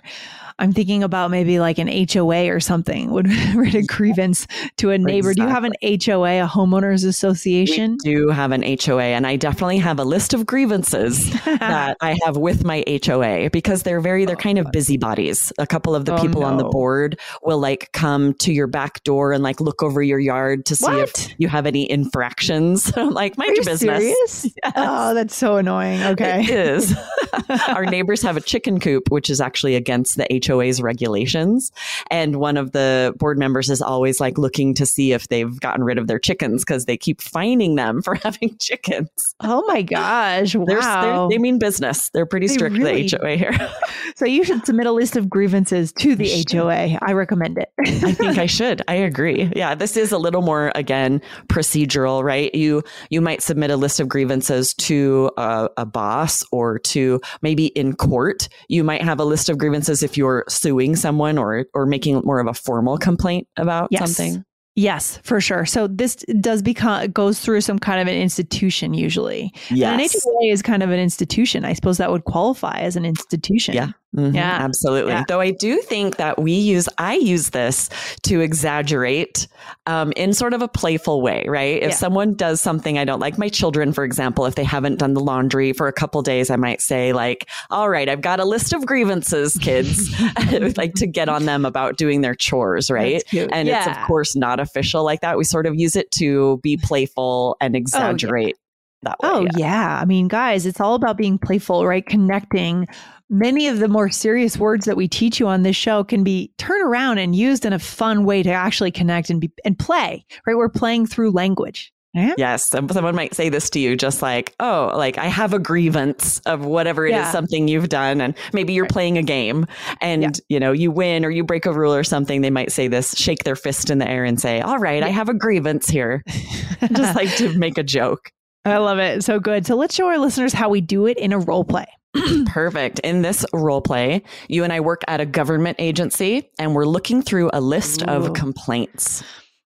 I'm 0.58 0.72
thinking 0.72 1.02
about 1.02 1.30
maybe 1.32 1.58
like 1.58 1.78
an 1.78 1.88
HOA 1.88 2.46
or 2.46 2.60
something 2.60 3.10
would 3.10 3.26
write 3.54 3.74
a 3.74 3.82
grievance 3.82 4.46
to 4.76 4.90
a 4.90 4.98
neighbor. 4.98 5.30
Exactly. 5.30 5.34
Do 5.34 5.42
you 5.42 5.48
have 5.48 5.64
an 5.64 5.72
HOA, 5.82 6.44
a 6.44 6.48
homeowners 6.48 7.04
association? 7.04 7.98
We 8.04 8.12
do 8.14 8.28
have 8.28 8.52
an 8.52 8.62
HOA, 8.62 9.02
and 9.02 9.26
I 9.26 9.34
definitely 9.34 9.78
have 9.78 9.98
a 9.98 10.04
list 10.04 10.34
of 10.34 10.46
grievances 10.46 11.32
that 11.44 11.96
I 12.00 12.16
have 12.24 12.36
with 12.36 12.64
my 12.64 12.84
HOA 13.04 13.50
because 13.50 13.82
they're 13.82 14.00
very 14.00 14.24
they're 14.24 14.36
kind 14.36 14.58
of 14.58 14.70
busybodies. 14.72 15.52
A 15.58 15.66
couple 15.66 15.96
of 15.96 16.04
the 16.04 16.14
oh, 16.14 16.20
people 16.20 16.42
no. 16.42 16.46
on 16.46 16.58
the 16.58 16.64
board 16.64 17.18
will 17.42 17.58
like 17.58 17.90
come 17.92 18.34
to 18.34 18.52
your 18.52 18.68
back 18.68 19.02
door 19.02 19.32
and 19.32 19.42
like 19.42 19.60
look 19.60 19.82
over 19.82 20.00
your 20.00 20.20
yard 20.20 20.64
to 20.66 20.76
see 20.76 20.84
what? 20.84 21.08
if 21.08 21.34
you 21.38 21.48
have 21.48 21.66
any 21.66 21.71
infractions. 21.80 22.92
I'm 22.96 23.10
like, 23.10 23.36
mind 23.38 23.56
your 23.56 23.64
business. 23.64 23.98
Serious? 23.98 24.46
Yes. 24.62 24.72
Oh, 24.76 25.14
that's 25.14 25.34
so 25.34 25.56
annoying. 25.56 26.02
Okay, 26.02 26.42
it 26.42 26.50
is. 26.50 26.94
Our 27.68 27.84
neighbors 27.84 28.22
have 28.22 28.36
a 28.36 28.40
chicken 28.40 28.78
coop, 28.80 29.10
which 29.10 29.28
is 29.30 29.40
actually 29.40 29.74
against 29.74 30.16
the 30.16 30.42
HOA's 30.44 30.80
regulations. 30.80 31.72
And 32.10 32.36
one 32.36 32.56
of 32.56 32.72
the 32.72 33.14
board 33.18 33.38
members 33.38 33.70
is 33.70 33.82
always 33.82 34.20
like 34.20 34.38
looking 34.38 34.74
to 34.74 34.86
see 34.86 35.12
if 35.12 35.28
they've 35.28 35.58
gotten 35.60 35.84
rid 35.84 35.98
of 35.98 36.06
their 36.06 36.18
chickens 36.18 36.64
because 36.64 36.84
they 36.84 36.96
keep 36.96 37.20
fining 37.20 37.74
them 37.76 38.02
for 38.02 38.14
having 38.14 38.56
chickens. 38.58 39.08
Oh 39.40 39.64
my 39.66 39.82
gosh. 39.82 40.54
Wow. 40.54 40.64
They're, 40.66 40.80
they're, 40.80 41.28
they 41.30 41.38
mean 41.38 41.58
business. 41.58 42.10
They're 42.10 42.26
pretty 42.26 42.48
strict, 42.48 42.76
really, 42.76 43.08
the 43.08 43.18
HOA 43.20 43.36
here. 43.36 43.70
so 44.16 44.24
you 44.24 44.44
should 44.44 44.64
submit 44.66 44.86
a 44.86 44.92
list 44.92 45.16
of 45.16 45.28
grievances 45.28 45.92
to 45.94 46.14
the 46.14 46.44
HOA. 46.50 46.98
I 47.00 47.12
recommend 47.12 47.58
it. 47.58 47.72
I 47.80 48.12
think 48.12 48.38
I 48.38 48.46
should. 48.46 48.82
I 48.88 48.94
agree. 48.94 49.50
Yeah. 49.56 49.74
This 49.74 49.96
is 49.96 50.12
a 50.12 50.18
little 50.18 50.42
more, 50.42 50.70
again, 50.74 51.20
procedural, 51.62 52.22
right? 52.22 52.54
You, 52.54 52.82
you 53.10 53.20
might 53.20 53.42
submit 53.42 53.70
a 53.70 53.76
list 53.76 54.00
of 54.00 54.08
grievances 54.08 54.74
to 54.74 55.30
a, 55.36 55.68
a 55.76 55.86
boss 55.86 56.44
or 56.52 56.78
to 56.80 57.20
maybe 57.40 57.66
in 57.66 57.94
court. 57.94 58.48
You 58.68 58.84
might 58.84 59.02
have 59.02 59.20
a 59.20 59.24
list 59.24 59.48
of 59.48 59.58
grievances 59.58 60.02
if 60.02 60.16
you're 60.16 60.44
suing 60.48 60.96
someone 60.96 61.38
or 61.38 61.66
or 61.74 61.86
making 61.86 62.20
more 62.24 62.40
of 62.40 62.46
a 62.46 62.54
formal 62.54 62.98
complaint 62.98 63.48
about 63.56 63.88
yes. 63.90 64.00
something? 64.14 64.44
Yes, 64.74 65.18
for 65.22 65.38
sure. 65.40 65.66
So 65.66 65.86
this 65.86 66.16
does 66.40 66.62
become 66.62 67.10
goes 67.10 67.40
through 67.40 67.60
some 67.60 67.78
kind 67.78 68.00
of 68.00 68.08
an 68.08 68.18
institution 68.18 68.94
usually. 68.94 69.52
Yes. 69.70 69.92
And 69.92 70.00
an 70.00 70.08
HOA 70.08 70.52
is 70.52 70.62
kind 70.62 70.82
of 70.82 70.90
an 70.90 70.98
institution. 70.98 71.64
I 71.64 71.74
suppose 71.74 71.98
that 71.98 72.10
would 72.10 72.24
qualify 72.24 72.78
as 72.78 72.96
an 72.96 73.04
institution. 73.04 73.74
Yeah. 73.74 73.90
Mm-hmm, 74.16 74.34
yeah, 74.34 74.58
absolutely. 74.60 75.12
Yeah. 75.12 75.24
Though 75.26 75.40
I 75.40 75.52
do 75.52 75.80
think 75.80 76.16
that 76.16 76.38
we 76.38 76.52
use, 76.52 76.86
I 76.98 77.14
use 77.14 77.50
this 77.50 77.88
to 78.24 78.40
exaggerate 78.40 79.48
um, 79.86 80.12
in 80.16 80.34
sort 80.34 80.52
of 80.52 80.60
a 80.60 80.68
playful 80.68 81.22
way, 81.22 81.46
right? 81.48 81.82
If 81.82 81.90
yeah. 81.90 81.96
someone 81.96 82.34
does 82.34 82.60
something 82.60 82.98
I 82.98 83.06
don't 83.06 83.20
like, 83.20 83.38
my 83.38 83.48
children, 83.48 83.92
for 83.94 84.04
example, 84.04 84.44
if 84.44 84.54
they 84.54 84.64
haven't 84.64 84.98
done 84.98 85.14
the 85.14 85.20
laundry 85.20 85.72
for 85.72 85.88
a 85.88 85.92
couple 85.94 86.20
days, 86.20 86.50
I 86.50 86.56
might 86.56 86.82
say 86.82 87.14
like, 87.14 87.48
"All 87.70 87.88
right, 87.88 88.08
I've 88.08 88.20
got 88.20 88.38
a 88.38 88.44
list 88.44 88.74
of 88.74 88.84
grievances, 88.84 89.56
kids," 89.56 90.14
like 90.76 90.92
to 90.94 91.06
get 91.06 91.30
on 91.30 91.46
them 91.46 91.64
about 91.64 91.96
doing 91.96 92.20
their 92.20 92.34
chores, 92.34 92.90
right? 92.90 93.22
And 93.32 93.66
yeah. 93.66 93.88
it's 93.88 93.98
of 93.98 94.06
course 94.06 94.36
not 94.36 94.60
official 94.60 95.04
like 95.04 95.22
that. 95.22 95.38
We 95.38 95.44
sort 95.44 95.64
of 95.64 95.74
use 95.74 95.96
it 95.96 96.10
to 96.12 96.58
be 96.62 96.76
playful 96.76 97.56
and 97.62 97.74
exaggerate. 97.74 98.56
Oh, 98.56 98.62
that 99.02 99.18
way. 99.20 99.28
Oh, 99.28 99.40
yeah. 99.42 99.50
yeah. 99.56 99.98
I 100.00 100.04
mean, 100.04 100.28
guys, 100.28 100.64
it's 100.64 100.80
all 100.80 100.94
about 100.94 101.16
being 101.16 101.38
playful, 101.38 101.86
right? 101.86 102.06
Connecting 102.06 102.86
many 103.32 103.66
of 103.66 103.78
the 103.78 103.88
more 103.88 104.10
serious 104.10 104.58
words 104.58 104.84
that 104.84 104.96
we 104.96 105.08
teach 105.08 105.40
you 105.40 105.48
on 105.48 105.62
this 105.62 105.74
show 105.74 106.04
can 106.04 106.22
be 106.22 106.52
turned 106.58 106.86
around 106.86 107.18
and 107.18 107.34
used 107.34 107.64
in 107.64 107.72
a 107.72 107.78
fun 107.78 108.24
way 108.24 108.42
to 108.42 108.50
actually 108.50 108.90
connect 108.90 109.30
and 109.30 109.40
be 109.40 109.50
and 109.64 109.78
play 109.78 110.24
right 110.46 110.56
we're 110.56 110.68
playing 110.68 111.06
through 111.06 111.30
language 111.30 111.92
yeah. 112.14 112.34
Yes. 112.36 112.68
Someone 112.68 113.14
might 113.14 113.32
say 113.32 113.48
this 113.48 113.70
to 113.70 113.80
you 113.80 113.96
just 113.96 114.20
like, 114.20 114.54
oh, 114.60 114.92
like 114.94 115.16
I 115.16 115.28
have 115.28 115.54
a 115.54 115.58
grievance 115.58 116.40
of 116.40 116.62
whatever 116.62 117.06
it 117.06 117.12
yeah. 117.12 117.24
is, 117.24 117.32
something 117.32 117.68
you've 117.68 117.88
done. 117.88 118.20
And 118.20 118.34
maybe 118.52 118.74
you're 118.74 118.84
right. 118.84 118.92
playing 118.92 119.16
a 119.16 119.22
game 119.22 119.66
and, 120.02 120.22
yeah. 120.22 120.30
you 120.48 120.60
know, 120.60 120.72
you 120.72 120.90
win 120.90 121.24
or 121.24 121.30
you 121.30 121.42
break 121.42 121.64
a 121.64 121.72
rule 121.72 121.94
or 121.94 122.04
something. 122.04 122.42
They 122.42 122.50
might 122.50 122.70
say 122.70 122.86
this, 122.86 123.16
shake 123.16 123.44
their 123.44 123.56
fist 123.56 123.88
in 123.88 123.96
the 123.96 124.06
air 124.06 124.24
and 124.24 124.38
say, 124.38 124.60
all 124.60 124.78
right. 124.78 125.02
I 125.02 125.08
have 125.08 125.30
a 125.30 125.34
grievance 125.34 125.88
here. 125.88 126.22
just 126.92 127.16
like 127.16 127.34
to 127.36 127.56
make 127.56 127.78
a 127.78 127.82
joke. 127.82 128.30
I 128.66 128.76
love 128.76 128.98
it. 128.98 129.24
So 129.24 129.40
good. 129.40 129.64
So 129.64 129.74
let's 129.74 129.94
show 129.94 130.06
our 130.06 130.18
listeners 130.18 130.52
how 130.52 130.68
we 130.68 130.82
do 130.82 131.06
it 131.06 131.16
in 131.16 131.32
a 131.32 131.38
role 131.38 131.64
play. 131.64 131.86
Perfect. 132.46 132.98
In 133.00 133.22
this 133.22 133.44
role 133.52 133.80
play, 133.80 134.22
you 134.48 134.64
and 134.64 134.72
I 134.72 134.80
work 134.80 135.02
at 135.08 135.20
a 135.20 135.26
government 135.26 135.76
agency 135.78 136.50
and 136.58 136.74
we're 136.74 136.84
looking 136.84 137.22
through 137.22 137.50
a 137.52 137.60
list 137.60 138.02
Ooh. 138.02 138.10
of 138.10 138.34
complaints. 138.34 139.22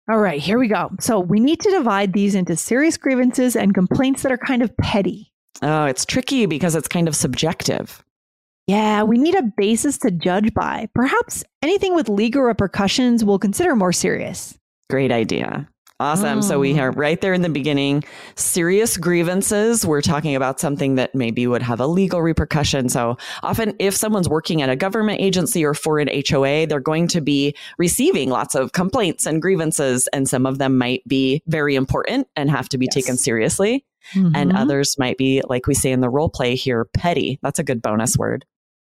All 0.09 0.19
right, 0.19 0.41
here 0.41 0.59
we 0.59 0.69
go. 0.69 0.91
So 1.01 1.19
we 1.19 1.41
need 1.41 1.61
to 1.61 1.71
divide 1.71 2.13
these 2.13 2.37
into 2.37 2.55
serious 2.57 2.97
grievances 2.97 3.57
and 3.57 3.75
complaints 3.75 4.23
that 4.23 4.31
are 4.31 4.39
kind 4.39 4.63
of 4.63 4.77
petty. 4.77 5.33
Oh, 5.63 5.87
it's 5.87 6.05
tricky 6.05 6.47
because 6.47 6.77
it's 6.77 6.87
kind 6.87 7.09
of 7.09 7.17
subjective. 7.17 8.05
Yeah, 8.69 9.03
we 9.03 9.19
need 9.19 9.35
a 9.35 9.43
basis 9.57 9.99
to 9.99 10.11
judge 10.11 10.53
by. 10.55 10.89
Perhaps 10.95 11.45
anything 11.63 11.95
with 11.95 12.09
legal 12.09 12.43
repercussions 12.43 13.25
we'll 13.25 13.39
consider 13.39 13.75
more 13.75 13.93
serious. 13.93 14.57
Great 14.91 15.11
idea. 15.11 15.69
Awesome. 15.99 16.39
Oh. 16.39 16.43
So 16.43 16.59
we 16.61 16.79
are 16.79 16.91
oh. 16.91 16.93
right 16.93 17.21
there 17.21 17.33
in 17.33 17.43
the 17.43 17.49
beginning. 17.49 18.05
Serious 18.35 18.97
grievances. 18.97 19.87
We're 19.87 20.03
talking 20.03 20.37
about 20.37 20.61
something 20.61 20.97
that 20.97 21.15
maybe 21.15 21.47
would 21.47 21.63
have 21.63 21.81
a 21.81 21.87
legal 21.87 22.21
repercussion. 22.21 22.89
So 22.91 23.17
often, 23.43 23.75
if 23.79 23.97
someone's 23.97 24.29
working 24.29 24.61
at 24.61 24.69
a 24.69 24.77
government 24.77 25.21
agency 25.21 25.65
or 25.65 25.73
for 25.73 25.99
an 25.99 26.09
HOA, 26.09 26.67
they're 26.67 26.81
going 26.81 27.09
to 27.09 27.21
be 27.21 27.55
receiving 27.79 28.29
lots 28.29 28.55
of 28.55 28.73
complaints 28.73 29.25
and 29.25 29.41
grievances, 29.41 30.07
and 30.09 30.29
some 30.29 30.45
of 30.45 30.59
them 30.59 30.77
might 30.77 31.03
be 31.09 31.43
very 31.47 31.75
important 31.75 32.29
and 32.37 32.51
have 32.51 32.69
to 32.71 32.79
be 32.79 32.87
yes. 32.87 32.95
taken 32.95 33.17
seriously. 33.17 33.85
Mm-hmm. 34.15 34.37
And 34.37 34.57
others 34.57 34.97
might 34.99 35.19
be, 35.19 35.43
like 35.49 35.67
we 35.67 35.75
say 35.75 35.91
in 35.91 36.01
the 36.01 36.09
role 36.09 36.29
play 36.29 36.55
here, 36.55 36.85
petty. 36.95 37.41
That's 37.43 37.59
a 37.59 37.65
good 37.65 37.83
bonus 37.83 38.17
word. 38.17 38.45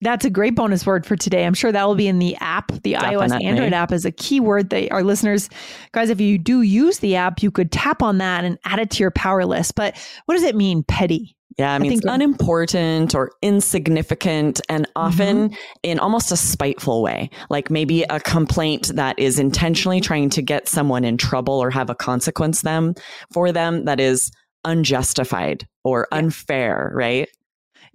That's 0.05 0.23
a 0.23 0.29
great 0.29 0.53
bonus 0.53 0.85
word 0.85 1.03
for 1.03 1.15
today. 1.15 1.47
I'm 1.47 1.55
sure 1.55 1.71
that 1.71 1.87
will 1.87 1.95
be 1.95 2.07
in 2.07 2.19
the 2.19 2.35
app, 2.39 2.71
the 2.83 2.91
Definitely. 2.91 3.27
iOS 3.27 3.43
Android 3.43 3.73
app 3.73 3.91
is 3.91 4.05
a 4.05 4.11
keyword 4.11 4.69
that 4.69 4.91
our 4.91 5.01
listeners, 5.01 5.49
guys, 5.93 6.11
if 6.11 6.21
you 6.21 6.37
do 6.37 6.61
use 6.61 6.99
the 6.99 7.15
app, 7.15 7.41
you 7.41 7.49
could 7.49 7.71
tap 7.71 8.03
on 8.03 8.19
that 8.19 8.45
and 8.45 8.59
add 8.65 8.77
it 8.77 8.91
to 8.91 9.03
your 9.03 9.09
power 9.09 9.45
list. 9.45 9.73
But 9.73 9.97
what 10.25 10.35
does 10.35 10.43
it 10.43 10.55
mean, 10.55 10.83
petty? 10.83 11.35
Yeah, 11.57 11.73
I 11.73 11.79
mean, 11.79 11.89
think 11.89 12.03
it's 12.03 12.11
unimportant 12.11 13.15
or 13.15 13.31
insignificant, 13.41 14.61
and 14.69 14.87
often 14.95 15.49
mm-hmm. 15.49 15.55
in 15.81 15.99
almost 15.99 16.31
a 16.31 16.37
spiteful 16.37 17.01
way. 17.01 17.31
Like 17.49 17.71
maybe 17.71 18.03
a 18.03 18.19
complaint 18.19 18.91
that 18.93 19.17
is 19.17 19.39
intentionally 19.39 20.01
trying 20.01 20.29
to 20.31 20.43
get 20.43 20.67
someone 20.67 21.03
in 21.03 21.17
trouble 21.17 21.55
or 21.55 21.71
have 21.71 21.89
a 21.89 21.95
consequence 21.95 22.61
them 22.61 22.93
for 23.33 23.51
them 23.51 23.85
that 23.85 23.99
is 23.99 24.31
unjustified 24.65 25.67
or 25.83 26.07
unfair, 26.11 26.91
right? 26.93 27.27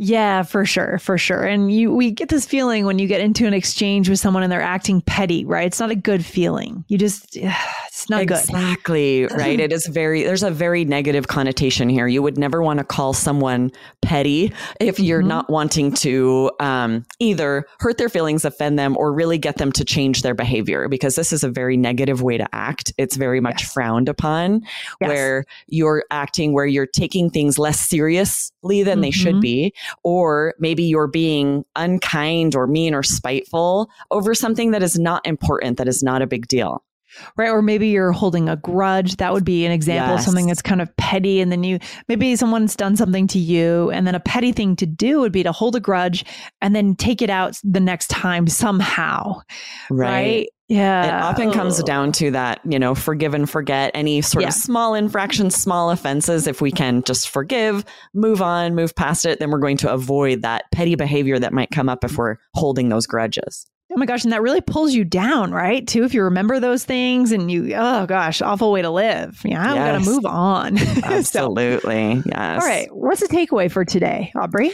Yeah, 0.02 0.45
for 0.45 0.64
sure, 0.64 0.99
for 0.99 1.19
sure. 1.19 1.42
And 1.45 1.71
you 1.71 1.92
we 1.95 2.11
get 2.11 2.30
this 2.30 2.47
feeling 2.47 2.87
when 2.87 2.99
you 2.99 3.07
get 3.07 3.21
into 3.21 3.47
an 3.47 3.52
exchange 3.52 4.09
with 4.09 4.19
someone 4.19 4.42
and 4.42 4.50
they're 4.50 4.62
acting 4.62 5.02
petty, 5.02 5.45
right? 5.45 5.66
It's 5.66 5.78
not 5.78 5.90
a 5.90 5.95
good 5.95 6.25
feeling. 6.25 6.87
You 6.88 6.97
just 6.97 7.37
it's 7.37 8.09
not 8.09 8.25
good. 8.26 8.38
Exactly, 8.38 9.26
right? 9.26 9.61
it 9.61 9.73
is 9.75 9.85
very, 9.87 10.23
there's 10.23 10.42
a 10.42 10.50
very 10.50 10.87
negative 10.87 11.28
connotation 11.28 11.90
here. 11.90 12.07
You 12.07 12.23
would 12.23 12.38
never 12.38 12.62
want 12.62 12.78
to 12.78 12.85
call 12.85 13.12
someone 13.12 13.73
petty 14.00 14.54
if 14.80 14.99
you're 14.99 15.23
Mhm. 15.23 15.26
not 15.26 15.50
wanting 15.50 15.92
to 15.97 16.50
um, 16.61 17.04
either 17.19 17.66
hurt 17.80 17.99
their 17.99 18.09
feelings, 18.09 18.47
offend 18.47 18.78
them, 18.78 18.97
or 18.97 19.12
really 19.12 19.37
get 19.37 19.59
them 19.59 19.71
to 19.73 19.85
change 19.85 20.23
their 20.23 20.35
behavior 20.35 20.88
because 20.88 21.14
this 21.14 21.30
is 21.30 21.45
a 21.45 21.50
very 21.50 21.76
negative 21.76 22.23
way 22.23 22.38
to 22.38 22.49
act. 22.54 22.90
It's 22.97 23.16
very 23.16 23.40
much 23.40 23.64
Yes. 23.64 23.73
frowned 23.75 24.09
upon 24.09 24.62
Yes. 24.99 25.09
where 25.11 25.45
you're 25.66 26.04
acting 26.11 26.54
where 26.54 26.64
you're 26.64 26.87
taking 26.87 27.28
things 27.28 27.59
less 27.59 27.78
seriously 27.87 28.50
than 28.62 29.00
they 29.00 29.11
should 29.11 29.37
Mhm. 29.37 29.40
be, 29.40 29.73
or 30.05 30.55
maybe 30.59 30.83
you're 30.83 31.07
being 31.09 31.64
unkind 31.76 32.55
or 32.55 32.67
mean 32.67 32.95
or 32.95 33.02
spiteful 33.02 33.88
over 34.11 34.35
something 34.35 34.71
that 34.73 34.83
is 34.83 34.99
not 34.99 35.26
important, 35.26 35.79
that 35.79 35.88
is 35.88 36.02
not 36.02 36.23
a 36.23 36.26
big 36.26 36.47
deal. 36.47 36.83
right? 37.37 37.50
Or 37.50 37.61
maybe 37.61 37.88
you're 37.88 38.12
holding 38.12 38.49
a 38.49 38.55
grudge. 38.55 39.17
That 39.17 39.33
would 39.33 39.45
be 39.45 39.67
an 39.67 39.73
example 39.73 40.14
of 40.14 40.21
something 40.21 40.47
that's 40.47 40.62
kind 40.62 40.81
of 40.81 40.97
petty. 40.97 41.40
And 41.40 41.50
then 41.50 41.64
you, 41.64 41.81
maybe 42.07 42.37
someone's 42.37 42.76
done 42.76 42.97
something 42.97 43.26
to 43.26 43.38
you. 43.40 43.90
And 43.90 44.07
then 44.07 44.14
a 44.14 44.21
petty 44.21 44.52
thing 44.52 44.76
to 44.76 44.87
do 44.87 45.19
would 45.19 45.33
be 45.33 45.43
to 45.43 45.50
hold 45.50 45.75
a 45.75 45.81
grudge 45.81 46.25
and 46.62 46.73
then 46.73 46.95
take 46.95 47.21
it 47.21 47.29
out 47.29 47.59
the 47.64 47.81
next 47.81 48.11
time 48.11 48.47
somehow. 48.47 49.40
Right. 49.90 50.47
Yeah. 50.71 51.05
It 51.19 51.23
often 51.25 51.50
comes 51.53 51.83
down 51.83 52.12
to 52.12 52.31
that, 52.31 52.61
you 52.65 52.79
know, 52.79 52.95
forgive 52.95 53.35
and 53.35 53.50
forget 53.50 53.91
any 53.93 54.23
sort 54.23 54.43
Yeah. 54.43 54.49
of 54.49 54.55
small 54.55 54.95
infractions, 54.95 55.57
small 55.57 55.91
offenses. 55.91 56.47
If 56.47 56.61
we 56.61 56.71
can 56.71 57.03
just 57.03 57.29
forgive, 57.29 57.85
move 58.15 58.41
on, 58.41 58.75
move 58.77 58.95
past 58.95 59.27
it, 59.27 59.41
then 59.41 59.50
we're 59.50 59.59
going 59.59 59.77
to 59.79 59.93
avoid 59.93 60.43
that 60.43 60.65
petty 60.73 60.95
behavior 60.95 61.39
that 61.41 61.53
might 61.53 61.71
come 61.73 61.89
up 61.89 62.05
if 62.05 62.17
we're 62.17 62.37
holding 62.55 62.89
those 62.89 63.07
grudges. 63.07 63.67
Oh 63.93 63.97
my 63.99 64.07
gosh. 64.07 64.23
And 64.23 64.33
that 64.33 64.41
really 64.43 64.61
pulls 64.61 64.95
you 64.95 65.05
down, 65.05 65.50
right? 65.50 65.85
Too, 65.85 66.05
if 66.05 66.15
you 66.15 66.23
remember 66.23 66.61
those 66.61 66.85
things 66.85 67.33
and 67.33 67.50
you, 67.50 67.75
oh 67.75 68.07
gosh, 68.07 68.41
awful 68.41 68.71
way 68.71 68.83
to 68.83 68.91
live. 68.91 69.41
Yeah. 69.45 69.61
I'm 69.61 69.77
going 69.77 70.00
to 70.05 70.09
move 70.09 70.25
on. 70.27 70.77
So, 70.79 71.00
Absolutely. 71.03 72.23
yes. 72.27 72.62
all 72.62 72.69
right. 72.69 72.89
What's 72.95 73.21
the 73.21 73.27
takeaway 73.27 73.69
for 73.69 73.85
today, 73.85 74.31
Aubrey? 74.37 74.71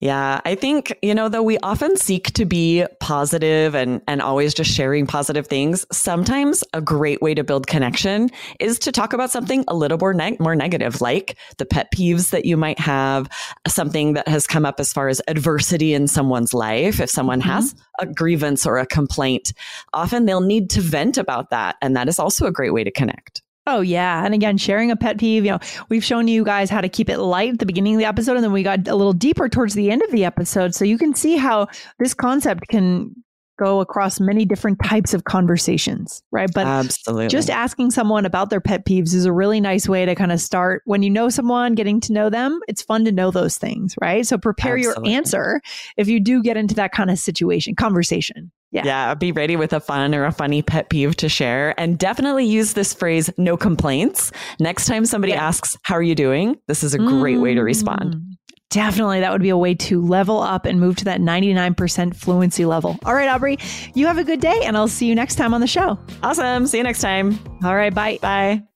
Yeah, 0.00 0.42
I 0.44 0.56
think, 0.56 0.94
you 1.00 1.14
know, 1.14 1.30
though 1.30 1.42
we 1.42 1.56
often 1.58 1.96
seek 1.96 2.30
to 2.34 2.44
be 2.44 2.84
positive 3.00 3.74
and, 3.74 4.02
and 4.06 4.20
always 4.20 4.52
just 4.52 4.70
sharing 4.70 5.06
positive 5.06 5.46
things, 5.46 5.86
sometimes 5.90 6.62
a 6.74 6.82
great 6.82 7.22
way 7.22 7.32
to 7.32 7.42
build 7.42 7.66
connection 7.66 8.28
is 8.60 8.78
to 8.80 8.92
talk 8.92 9.14
about 9.14 9.30
something 9.30 9.64
a 9.68 9.74
little 9.74 9.96
more, 9.96 10.12
neg- 10.12 10.38
more 10.38 10.54
negative, 10.54 11.00
like 11.00 11.38
the 11.56 11.64
pet 11.64 11.88
peeves 11.94 12.28
that 12.28 12.44
you 12.44 12.58
might 12.58 12.78
have, 12.78 13.26
something 13.66 14.12
that 14.12 14.28
has 14.28 14.46
come 14.46 14.66
up 14.66 14.80
as 14.80 14.92
far 14.92 15.08
as 15.08 15.22
adversity 15.28 15.94
in 15.94 16.08
someone's 16.08 16.52
life. 16.52 17.00
If 17.00 17.08
someone 17.08 17.40
mm-hmm. 17.40 17.50
has 17.50 17.74
a 17.98 18.04
grievance 18.04 18.66
or 18.66 18.76
a 18.76 18.86
complaint, 18.86 19.54
often 19.94 20.26
they'll 20.26 20.42
need 20.42 20.68
to 20.70 20.82
vent 20.82 21.16
about 21.16 21.48
that. 21.50 21.76
And 21.80 21.96
that 21.96 22.06
is 22.06 22.18
also 22.18 22.44
a 22.44 22.52
great 22.52 22.74
way 22.74 22.84
to 22.84 22.90
connect. 22.90 23.40
Oh 23.66 23.80
yeah, 23.80 24.24
and 24.24 24.32
again, 24.32 24.58
sharing 24.58 24.90
a 24.90 24.96
pet 24.96 25.18
peeve. 25.18 25.44
You 25.44 25.52
know, 25.52 25.58
we've 25.88 26.04
shown 26.04 26.28
you 26.28 26.44
guys 26.44 26.70
how 26.70 26.80
to 26.80 26.88
keep 26.88 27.08
it 27.08 27.18
light 27.18 27.54
at 27.54 27.58
the 27.58 27.66
beginning 27.66 27.94
of 27.94 27.98
the 27.98 28.04
episode, 28.04 28.36
and 28.36 28.44
then 28.44 28.52
we 28.52 28.62
got 28.62 28.86
a 28.86 28.94
little 28.94 29.12
deeper 29.12 29.48
towards 29.48 29.74
the 29.74 29.90
end 29.90 30.02
of 30.02 30.10
the 30.12 30.24
episode, 30.24 30.74
so 30.74 30.84
you 30.84 30.98
can 30.98 31.14
see 31.14 31.36
how 31.36 31.66
this 31.98 32.14
concept 32.14 32.68
can 32.68 33.14
go 33.58 33.80
across 33.80 34.20
many 34.20 34.44
different 34.44 34.78
types 34.84 35.14
of 35.14 35.24
conversations, 35.24 36.22
right? 36.30 36.50
But 36.52 36.66
Absolutely. 36.66 37.28
just 37.28 37.50
asking 37.50 37.90
someone 37.90 38.26
about 38.26 38.50
their 38.50 38.60
pet 38.60 38.84
peeves 38.84 39.14
is 39.14 39.24
a 39.24 39.32
really 39.32 39.60
nice 39.60 39.88
way 39.88 40.04
to 40.04 40.14
kind 40.14 40.32
of 40.32 40.40
start 40.40 40.82
when 40.84 41.02
you 41.02 41.10
know 41.10 41.28
someone, 41.28 41.74
getting 41.74 42.00
to 42.02 42.12
know 42.12 42.28
them. 42.28 42.60
It's 42.68 42.82
fun 42.82 43.04
to 43.06 43.12
know 43.12 43.30
those 43.30 43.56
things, 43.56 43.94
right? 44.00 44.26
So 44.26 44.36
prepare 44.36 44.76
Absolutely. 44.76 45.10
your 45.10 45.16
answer 45.16 45.62
if 45.96 46.06
you 46.08 46.20
do 46.20 46.42
get 46.42 46.56
into 46.56 46.74
that 46.74 46.92
kind 46.92 47.10
of 47.10 47.18
situation, 47.18 47.74
conversation. 47.74 48.52
Yeah. 48.76 48.82
Yeah, 48.84 49.14
be 49.14 49.32
ready 49.32 49.56
with 49.56 49.72
a 49.72 49.80
fun 49.80 50.14
or 50.14 50.24
a 50.26 50.32
funny 50.32 50.60
pet 50.62 50.90
peeve 50.90 51.16
to 51.16 51.28
share. 51.28 51.74
And 51.80 51.98
definitely 51.98 52.44
use 52.44 52.74
this 52.74 52.92
phrase, 52.94 53.30
no 53.38 53.56
complaints. 53.56 54.30
Next 54.60 54.86
time 54.86 55.04
somebody 55.06 55.32
Yeah. 55.32 55.46
asks, 55.46 55.76
How 55.82 55.94
are 55.94 56.02
you 56.02 56.14
doing? 56.14 56.56
This 56.68 56.84
is 56.84 56.92
a 56.94 56.98
great 56.98 57.38
way 57.38 57.54
to 57.54 57.62
respond. 57.62 58.14
Mm. 58.16 58.22
Definitely. 58.70 59.20
That 59.20 59.32
would 59.32 59.40
be 59.42 59.48
a 59.50 59.56
way 59.56 59.74
to 59.74 60.04
level 60.04 60.40
up 60.42 60.66
and 60.66 60.78
move 60.80 60.96
to 60.96 61.04
that 61.06 61.20
99% 61.20 62.14
fluency 62.16 62.64
level. 62.66 62.98
All 63.04 63.14
right, 63.14 63.28
Aubrey, 63.28 63.58
you 63.94 64.06
have 64.08 64.18
a 64.18 64.24
good 64.24 64.40
day, 64.40 64.60
and 64.64 64.76
I'll 64.76 64.88
see 64.88 65.06
you 65.06 65.14
next 65.14 65.36
time 65.36 65.54
on 65.54 65.60
the 65.60 65.66
show. 65.68 65.98
Awesome. 66.22 66.66
See 66.66 66.78
you 66.78 66.84
next 66.84 67.00
time. 67.00 67.38
All 67.64 67.74
right, 67.76 67.94
bye. 67.94 68.18
Bye. 68.20 68.75